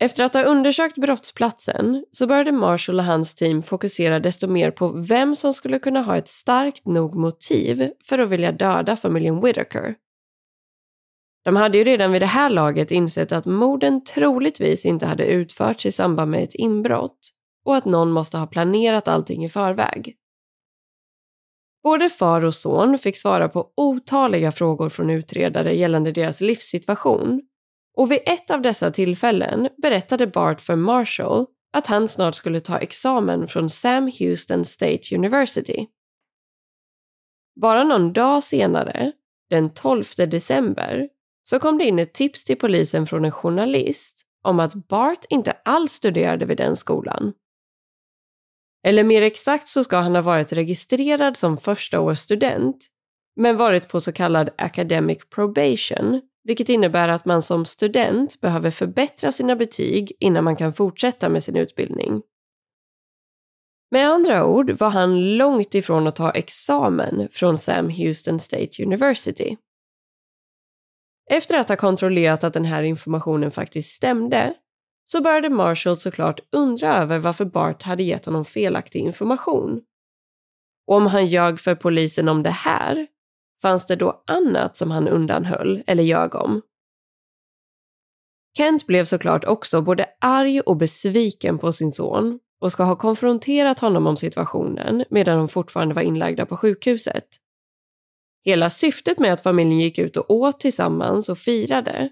Efter 0.00 0.24
att 0.24 0.34
ha 0.34 0.42
undersökt 0.42 0.98
brottsplatsen 0.98 2.04
så 2.12 2.26
började 2.26 2.52
Marshall 2.52 2.98
och 2.98 3.04
hans 3.04 3.34
team 3.34 3.62
fokusera 3.62 4.20
desto 4.20 4.46
mer 4.46 4.70
på 4.70 4.88
vem 4.88 5.36
som 5.36 5.54
skulle 5.54 5.78
kunna 5.78 6.02
ha 6.02 6.16
ett 6.16 6.28
starkt 6.28 6.86
nog 6.86 7.14
motiv 7.14 7.90
för 8.04 8.18
att 8.18 8.28
vilja 8.28 8.52
döda 8.52 8.96
familjen 8.96 9.40
Whitaker. 9.40 9.94
De 11.44 11.56
hade 11.56 11.78
ju 11.78 11.84
redan 11.84 12.12
vid 12.12 12.22
det 12.22 12.26
här 12.26 12.50
laget 12.50 12.90
insett 12.90 13.32
att 13.32 13.46
morden 13.46 14.04
troligtvis 14.04 14.86
inte 14.86 15.06
hade 15.06 15.26
utförts 15.26 15.86
i 15.86 15.92
samband 15.92 16.30
med 16.30 16.42
ett 16.42 16.54
inbrott 16.54 17.34
och 17.68 17.76
att 17.76 17.84
någon 17.84 18.10
måste 18.10 18.38
ha 18.38 18.46
planerat 18.46 19.08
allting 19.08 19.44
i 19.44 19.48
förväg. 19.48 20.16
Både 21.82 22.10
far 22.10 22.44
och 22.44 22.54
son 22.54 22.98
fick 22.98 23.16
svara 23.16 23.48
på 23.48 23.72
otaliga 23.76 24.52
frågor 24.52 24.88
från 24.88 25.10
utredare 25.10 25.74
gällande 25.74 26.12
deras 26.12 26.40
livssituation 26.40 27.42
och 27.96 28.10
vid 28.10 28.18
ett 28.26 28.50
av 28.50 28.62
dessa 28.62 28.90
tillfällen 28.90 29.68
berättade 29.82 30.26
Bart 30.26 30.60
för 30.60 30.76
Marshall 30.76 31.46
att 31.72 31.86
han 31.86 32.08
snart 32.08 32.34
skulle 32.34 32.60
ta 32.60 32.78
examen 32.78 33.48
från 33.48 33.70
Sam 33.70 34.12
Houston 34.18 34.64
State 34.64 35.14
University. 35.14 35.86
Bara 37.60 37.84
någon 37.84 38.12
dag 38.12 38.42
senare, 38.42 39.12
den 39.50 39.74
12 39.74 40.04
december, 40.16 41.08
så 41.42 41.58
kom 41.58 41.78
det 41.78 41.84
in 41.84 41.98
ett 41.98 42.14
tips 42.14 42.44
till 42.44 42.58
polisen 42.58 43.06
från 43.06 43.24
en 43.24 43.32
journalist 43.32 44.22
om 44.44 44.60
att 44.60 44.74
Bart 44.74 45.24
inte 45.28 45.52
alls 45.64 45.92
studerade 45.92 46.46
vid 46.46 46.56
den 46.56 46.76
skolan. 46.76 47.32
Eller 48.88 49.04
mer 49.04 49.22
exakt 49.22 49.68
så 49.68 49.84
ska 49.84 49.96
han 49.96 50.14
ha 50.14 50.22
varit 50.22 50.52
registrerad 50.52 51.36
som 51.36 51.58
första 51.58 52.00
års 52.00 52.18
student 52.18 52.76
men 53.36 53.56
varit 53.56 53.88
på 53.88 54.00
så 54.00 54.12
kallad 54.12 54.50
academic 54.58 55.18
probation 55.30 56.20
vilket 56.44 56.68
innebär 56.68 57.08
att 57.08 57.24
man 57.24 57.42
som 57.42 57.64
student 57.64 58.40
behöver 58.40 58.70
förbättra 58.70 59.32
sina 59.32 59.56
betyg 59.56 60.12
innan 60.20 60.44
man 60.44 60.56
kan 60.56 60.72
fortsätta 60.72 61.28
med 61.28 61.42
sin 61.42 61.56
utbildning. 61.56 62.22
Med 63.90 64.08
andra 64.08 64.44
ord 64.44 64.70
var 64.70 64.90
han 64.90 65.36
långt 65.36 65.74
ifrån 65.74 66.06
att 66.06 66.16
ta 66.16 66.30
examen 66.30 67.28
från 67.32 67.58
Sam 67.58 67.90
Houston 67.90 68.40
State 68.40 68.82
University. 68.82 69.56
Efter 71.30 71.58
att 71.58 71.68
ha 71.68 71.76
kontrollerat 71.76 72.44
att 72.44 72.52
den 72.52 72.64
här 72.64 72.82
informationen 72.82 73.50
faktiskt 73.50 73.94
stämde 73.94 74.54
så 75.10 75.22
började 75.22 75.50
Marshall 75.50 75.96
såklart 75.96 76.40
undra 76.52 76.96
över 76.96 77.18
varför 77.18 77.44
Bart 77.44 77.82
hade 77.82 78.02
gett 78.02 78.26
honom 78.26 78.44
felaktig 78.44 79.00
information. 79.00 79.80
Och 80.86 80.96
om 80.96 81.06
han 81.06 81.26
ljög 81.26 81.60
för 81.60 81.74
polisen 81.74 82.28
om 82.28 82.42
det 82.42 82.50
här 82.50 83.06
Fanns 83.62 83.86
det 83.86 83.96
då 83.96 84.22
annat 84.26 84.76
som 84.76 84.90
han 84.90 85.08
undanhöll 85.08 85.82
eller 85.86 86.02
ljög 86.02 86.34
om? 86.34 86.62
Kent 88.56 88.86
blev 88.86 89.04
såklart 89.04 89.44
också 89.44 89.82
både 89.82 90.06
arg 90.20 90.60
och 90.60 90.76
besviken 90.76 91.58
på 91.58 91.72
sin 91.72 91.92
son 91.92 92.38
och 92.60 92.72
ska 92.72 92.84
ha 92.84 92.96
konfronterat 92.96 93.80
honom 93.80 94.06
om 94.06 94.16
situationen 94.16 95.04
medan 95.10 95.38
de 95.38 95.48
fortfarande 95.48 95.94
var 95.94 96.02
inlagda 96.02 96.46
på 96.46 96.56
sjukhuset. 96.56 97.24
Hela 98.44 98.70
syftet 98.70 99.18
med 99.18 99.32
att 99.32 99.42
familjen 99.42 99.80
gick 99.80 99.98
ut 99.98 100.16
och 100.16 100.30
åt 100.30 100.60
tillsammans 100.60 101.28
och 101.28 101.38
firade 101.38 102.08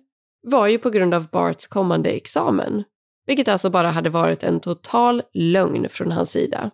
var 0.47 0.67
ju 0.67 0.79
på 0.79 0.91
grund 0.91 1.15
av 1.15 1.29
Barts 1.31 1.67
kommande 1.67 2.11
examen, 2.11 2.85
vilket 3.27 3.49
alltså 3.49 3.71
bara 3.71 3.91
hade 3.91 4.11
varit 4.11 4.43
en 4.43 4.61
total 4.61 5.23
lögn 5.35 5.89
från 5.89 6.13
hans 6.13 6.31
sida. 6.31 6.71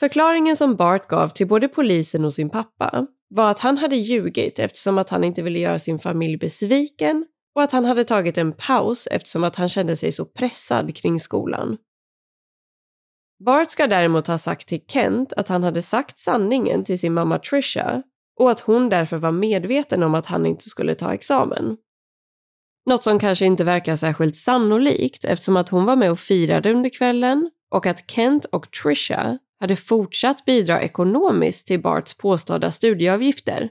Förklaringen 0.00 0.56
som 0.56 0.76
Bart 0.76 1.08
gav 1.08 1.28
till 1.28 1.46
både 1.46 1.68
polisen 1.68 2.24
och 2.24 2.34
sin 2.34 2.50
pappa 2.50 3.06
var 3.28 3.50
att 3.50 3.58
han 3.58 3.78
hade 3.78 3.96
ljugit 3.96 4.58
eftersom 4.58 4.98
att 4.98 5.10
han 5.10 5.24
inte 5.24 5.42
ville 5.42 5.58
göra 5.58 5.78
sin 5.78 5.98
familj 5.98 6.36
besviken 6.36 7.26
och 7.54 7.62
att 7.62 7.72
han 7.72 7.84
hade 7.84 8.04
tagit 8.04 8.38
en 8.38 8.52
paus 8.52 9.06
eftersom 9.06 9.44
att 9.44 9.56
han 9.56 9.68
kände 9.68 9.96
sig 9.96 10.12
så 10.12 10.24
pressad 10.24 10.96
kring 10.96 11.20
skolan. 11.20 11.76
Bart 13.44 13.70
ska 13.70 13.86
däremot 13.86 14.26
ha 14.26 14.38
sagt 14.38 14.68
till 14.68 14.84
Kent 14.86 15.32
att 15.32 15.48
han 15.48 15.62
hade 15.62 15.82
sagt 15.82 16.18
sanningen 16.18 16.84
till 16.84 16.98
sin 16.98 17.14
mamma 17.14 17.38
Trisha 17.38 18.02
och 18.38 18.50
att 18.50 18.60
hon 18.60 18.88
därför 18.88 19.16
var 19.16 19.32
medveten 19.32 20.02
om 20.02 20.14
att 20.14 20.26
han 20.26 20.46
inte 20.46 20.68
skulle 20.68 20.94
ta 20.94 21.14
examen. 21.14 21.76
Något 22.86 23.02
som 23.02 23.18
kanske 23.18 23.46
inte 23.46 23.64
verkar 23.64 23.96
särskilt 23.96 24.36
sannolikt 24.36 25.24
eftersom 25.24 25.56
att 25.56 25.68
hon 25.68 25.84
var 25.84 25.96
med 25.96 26.10
och 26.10 26.18
firade 26.18 26.72
under 26.72 26.90
kvällen 26.90 27.50
och 27.70 27.86
att 27.86 28.10
Kent 28.10 28.44
och 28.44 28.70
Trisha 28.70 29.38
hade 29.60 29.76
fortsatt 29.76 30.44
bidra 30.44 30.82
ekonomiskt 30.82 31.66
till 31.66 31.82
Barts 31.82 32.16
påstådda 32.16 32.70
studieavgifter. 32.70 33.70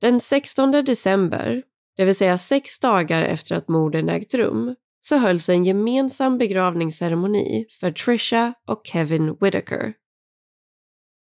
Den 0.00 0.20
16 0.20 0.70
december, 0.70 1.62
det 1.96 2.04
vill 2.04 2.14
säga 2.14 2.38
sex 2.38 2.80
dagar 2.80 3.22
efter 3.22 3.56
att 3.56 3.68
morden 3.68 4.08
ägt 4.08 4.34
rum, 4.34 4.74
så 5.00 5.16
hölls 5.16 5.48
en 5.48 5.64
gemensam 5.64 6.38
begravningsceremoni 6.38 7.66
för 7.80 7.92
Trisha 7.92 8.54
och 8.66 8.86
Kevin 8.86 9.36
Whitaker. 9.40 9.94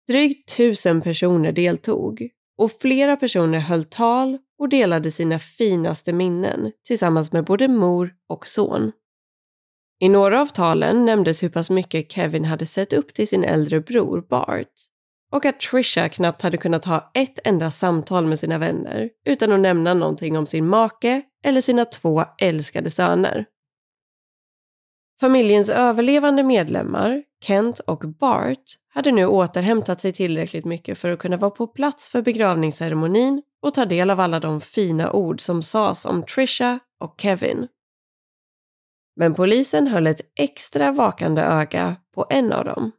Drygt 0.07 0.55
tusen 0.57 1.01
personer 1.01 1.51
deltog 1.51 2.29
och 2.57 2.71
flera 2.71 3.17
personer 3.17 3.59
höll 3.59 3.83
tal 3.83 4.37
och 4.59 4.69
delade 4.69 5.11
sina 5.11 5.39
finaste 5.39 6.13
minnen 6.13 6.71
tillsammans 6.87 7.31
med 7.31 7.45
både 7.45 7.67
mor 7.67 8.13
och 8.29 8.47
son. 8.47 8.91
I 9.99 10.09
några 10.09 10.41
av 10.41 10.45
talen 10.45 11.05
nämndes 11.05 11.43
hur 11.43 11.49
pass 11.49 11.69
mycket 11.69 12.11
Kevin 12.11 12.45
hade 12.45 12.65
sett 12.65 12.93
upp 12.93 13.13
till 13.13 13.27
sin 13.27 13.43
äldre 13.43 13.79
bror 13.79 14.21
Bart 14.29 14.71
och 15.31 15.45
att 15.45 15.59
Trisha 15.59 16.09
knappt 16.09 16.41
hade 16.41 16.57
kunnat 16.57 16.85
ha 16.85 17.11
ett 17.13 17.39
enda 17.43 17.71
samtal 17.71 18.25
med 18.25 18.39
sina 18.39 18.57
vänner 18.57 19.09
utan 19.25 19.51
att 19.51 19.59
nämna 19.59 19.93
någonting 19.93 20.37
om 20.37 20.47
sin 20.47 20.67
make 20.67 21.21
eller 21.43 21.61
sina 21.61 21.85
två 21.85 22.23
älskade 22.41 22.91
söner. 22.91 23.45
Familjens 25.19 25.69
överlevande 25.69 26.43
medlemmar, 26.43 27.23
Kent 27.43 27.79
och 27.79 27.99
Bart, 27.99 28.63
hade 28.87 29.11
nu 29.11 29.25
återhämtat 29.25 30.01
sig 30.01 30.13
tillräckligt 30.13 30.65
mycket 30.65 30.97
för 30.97 31.11
att 31.11 31.19
kunna 31.19 31.37
vara 31.37 31.51
på 31.51 31.67
plats 31.67 32.07
för 32.07 32.21
begravningsceremonin 32.21 33.41
och 33.61 33.73
ta 33.73 33.85
del 33.85 34.09
av 34.09 34.19
alla 34.19 34.39
de 34.39 34.61
fina 34.61 35.11
ord 35.11 35.41
som 35.41 35.61
sades 35.61 36.05
om 36.05 36.23
Trisha 36.23 36.79
och 36.99 37.21
Kevin. 37.21 37.67
Men 39.15 39.33
polisen 39.33 39.87
höll 39.87 40.07
ett 40.07 40.21
extra 40.35 40.91
vakande 40.91 41.41
öga 41.41 41.95
på 42.15 42.25
en 42.29 42.53
av 42.53 42.65
dem. 42.65 42.91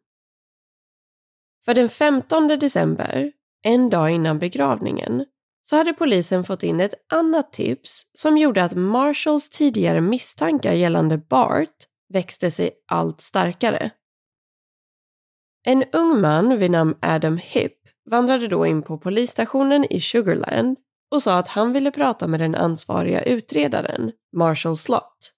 För 1.65 1.75
den 1.75 1.89
15 1.89 2.49
december, 2.49 3.33
en 3.63 3.91
dag 3.91 4.11
innan 4.11 4.39
begravningen, 4.39 5.25
så 5.63 5.77
hade 5.77 5.93
polisen 5.93 6.45
fått 6.45 6.63
in 6.63 6.81
ett 6.81 6.95
annat 7.13 7.53
tips 7.53 8.11
som 8.13 8.39
gjorde 8.39 8.65
att 8.65 8.75
Marshalls 8.75 9.51
tidigare 9.51 10.01
misstankar 10.01 10.73
gällande 10.73 11.19
Bart 11.19 11.77
växte 12.09 12.51
sig 12.51 12.71
allt 12.89 13.21
starkare. 13.21 13.91
En 15.67 15.85
ung 15.93 16.21
man 16.21 16.59
vid 16.59 16.71
namn 16.71 16.95
Adam 17.01 17.37
Hipp 17.37 17.79
vandrade 18.11 18.49
då 18.49 18.67
in 18.67 18.83
på 18.83 18.99
polisstationen 18.99 19.85
i 19.85 20.01
Sugarland 20.01 20.77
och 21.11 21.23
sa 21.23 21.39
att 21.39 21.49
han 21.49 21.73
ville 21.73 21.91
prata 21.91 22.27
med 22.27 22.41
den 22.41 22.55
ansvariga 22.55 23.23
utredaren, 23.23 24.13
Marshall 24.33 24.77
Slott. 24.77 25.33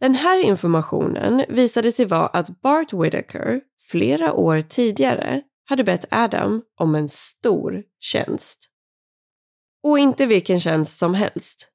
Den 0.00 0.14
här 0.14 0.38
informationen 0.38 1.44
visade 1.48 1.92
sig 1.92 2.06
vara 2.06 2.26
att 2.26 2.60
Bart 2.60 2.92
Whitaker 2.92 3.60
flera 3.90 4.32
år 4.32 4.62
tidigare 4.62 5.42
hade 5.64 5.84
bett 5.84 6.04
Adam 6.10 6.62
om 6.80 6.94
en 6.94 7.08
stor 7.08 7.82
tjänst. 8.00 8.70
Och 9.82 9.98
inte 9.98 10.26
vilken 10.26 10.60
tjänst 10.60 10.98
som 10.98 11.14
helst. 11.14 11.70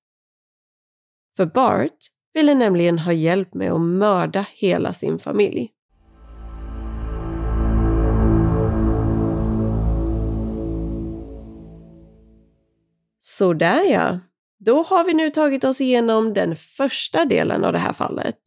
För 1.38 1.46
Bart 1.46 1.98
ville 2.34 2.56
nämligen 2.56 3.00
ha 3.00 3.14
hjälp 3.14 3.54
med 3.54 3.72
att 3.72 3.82
mörda 3.82 4.46
hela 4.50 4.94
sin 4.94 5.20
familj. 5.20 5.72
Sådär 13.20 13.84
ja. 13.84 14.20
Då 14.60 14.84
har 14.84 15.04
vi 15.04 15.14
nu 15.14 15.30
tagit 15.30 15.64
oss 15.64 15.82
igenom 15.82 16.34
den 16.34 16.56
första 16.56 17.26
delen 17.26 17.64
av 17.64 17.74
det 17.74 17.80
här 17.80 17.94
fallet. 17.94 18.38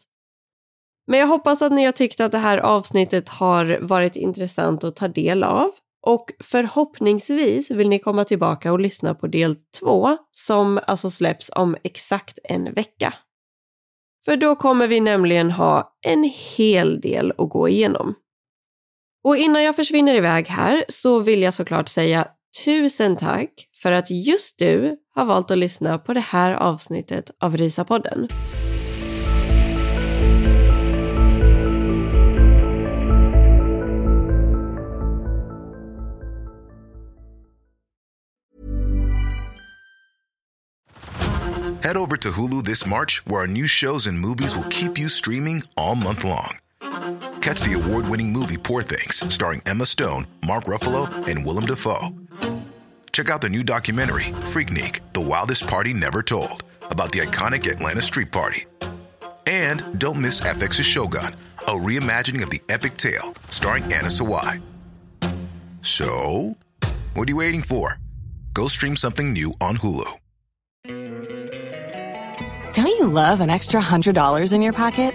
Men 1.07 1.19
jag 1.19 1.27
hoppas 1.27 1.63
att 1.63 1.73
ni 1.73 1.85
har 1.85 1.93
tyckt 1.93 2.21
att 2.21 2.33
det 2.33 2.39
här 2.39 2.59
avsnittet 2.59 3.29
har 3.29 3.79
varit 3.83 4.17
intressant 4.17 4.85
att 4.85 4.97
ta 4.97 5.09
del 5.09 5.45
av. 5.45 5.71
Och 6.07 6.31
förhoppningsvis 6.41 7.71
vill 7.71 7.89
ni 7.89 7.99
komma 7.99 8.25
tillbaka 8.25 8.73
och 8.73 8.81
lyssna 8.81 9.15
på 9.15 9.27
del 9.27 9.57
två 9.81 10.17
som 10.31 10.81
alltså 10.87 11.11
släpps 11.11 11.51
om 11.55 11.77
exakt 11.85 12.39
en 12.45 12.73
vecka. 12.73 13.15
För 14.25 14.37
då 14.37 14.57
kommer 14.57 14.89
vi 14.89 15.01
nämligen 15.01 15.51
ha 15.51 15.97
en 16.01 16.25
hel 16.57 17.01
del 17.01 17.33
att 17.39 17.49
gå 17.49 17.69
igenom. 17.69 18.15
Och 19.25 19.37
innan 19.37 19.63
jag 19.63 19.77
försvinner 19.77 20.15
iväg 20.15 20.49
här 20.49 20.85
så 20.89 21.19
vill 21.19 21.43
jag 21.43 21.55
såklart 21.55 21.89
säga 21.89 22.29
tusen 22.65 23.17
tack 23.17 23.69
för 23.75 23.93
att 23.93 24.11
just 24.11 24.59
du 24.59 24.97
har 25.15 25.25
valt 25.25 25.51
att 25.51 25.59
lyssna 25.59 25.99
på 25.99 26.15
det 26.15 26.21
här 26.21 26.53
avsnittet 26.53 27.31
av 27.41 27.57
Rysapodden. 27.57 28.29
Head 41.83 41.97
over 41.97 42.17
to 42.17 42.31
Hulu 42.31 42.63
this 42.65 42.87
March, 42.87 43.27
where 43.27 43.41
our 43.41 43.49
new 43.49 43.67
shows 43.67 44.07
and 44.07 44.19
movies 44.19 44.57
will 44.57 44.69
keep 44.71 44.99
you 44.99 45.09
streaming 45.09 45.63
all 45.77 45.97
month 45.97 46.25
long. 46.25 46.57
Catch 47.41 47.63
the 47.63 47.75
award 47.75 48.09
winning 48.09 48.33
movie 48.33 48.57
Poor 48.57 48.83
Things, 48.83 49.23
starring 49.35 49.63
Emma 49.67 49.85
Stone, 49.85 50.27
Mark 50.47 50.65
Ruffalo, 50.65 51.09
and 51.27 51.45
Willem 51.45 51.67
Dafoe. 51.67 52.22
Check 53.13 53.29
out 53.29 53.43
the 53.43 53.51
new 53.51 53.63
documentary, 53.63 54.25
Freaknik 54.53 55.01
The 55.13 55.21
Wildest 55.21 55.67
Party 55.67 55.93
Never 55.93 56.23
Told, 56.23 56.63
about 56.81 57.13
the 57.13 57.19
iconic 57.19 57.71
Atlanta 57.71 58.01
Street 58.01 58.33
Party. 58.33 58.65
And 59.47 59.99
don't 59.99 60.19
miss 60.19 60.41
FX's 60.41 60.87
Shogun, 60.87 61.37
a 61.59 61.73
reimagining 61.73 62.43
of 62.43 62.49
the 62.49 62.63
epic 62.71 62.97
tale, 62.97 63.35
starring 63.49 63.85
Anna 63.93 64.09
Sawai. 64.09 64.63
So, 65.83 66.57
what 67.13 67.29
are 67.29 67.31
you 67.31 67.37
waiting 67.37 67.61
for? 67.61 67.99
Go 68.55 68.67
stream 68.69 68.97
something 68.97 69.35
new 69.35 69.53
on 69.61 69.77
Hulu. 69.77 70.09
Don't 72.73 72.87
you 72.87 73.09
love 73.09 73.43
an 73.43 73.51
extra 73.51 73.83
$100 73.83 74.55
in 74.55 74.63
your 74.63 74.73
pocket? 74.73 75.15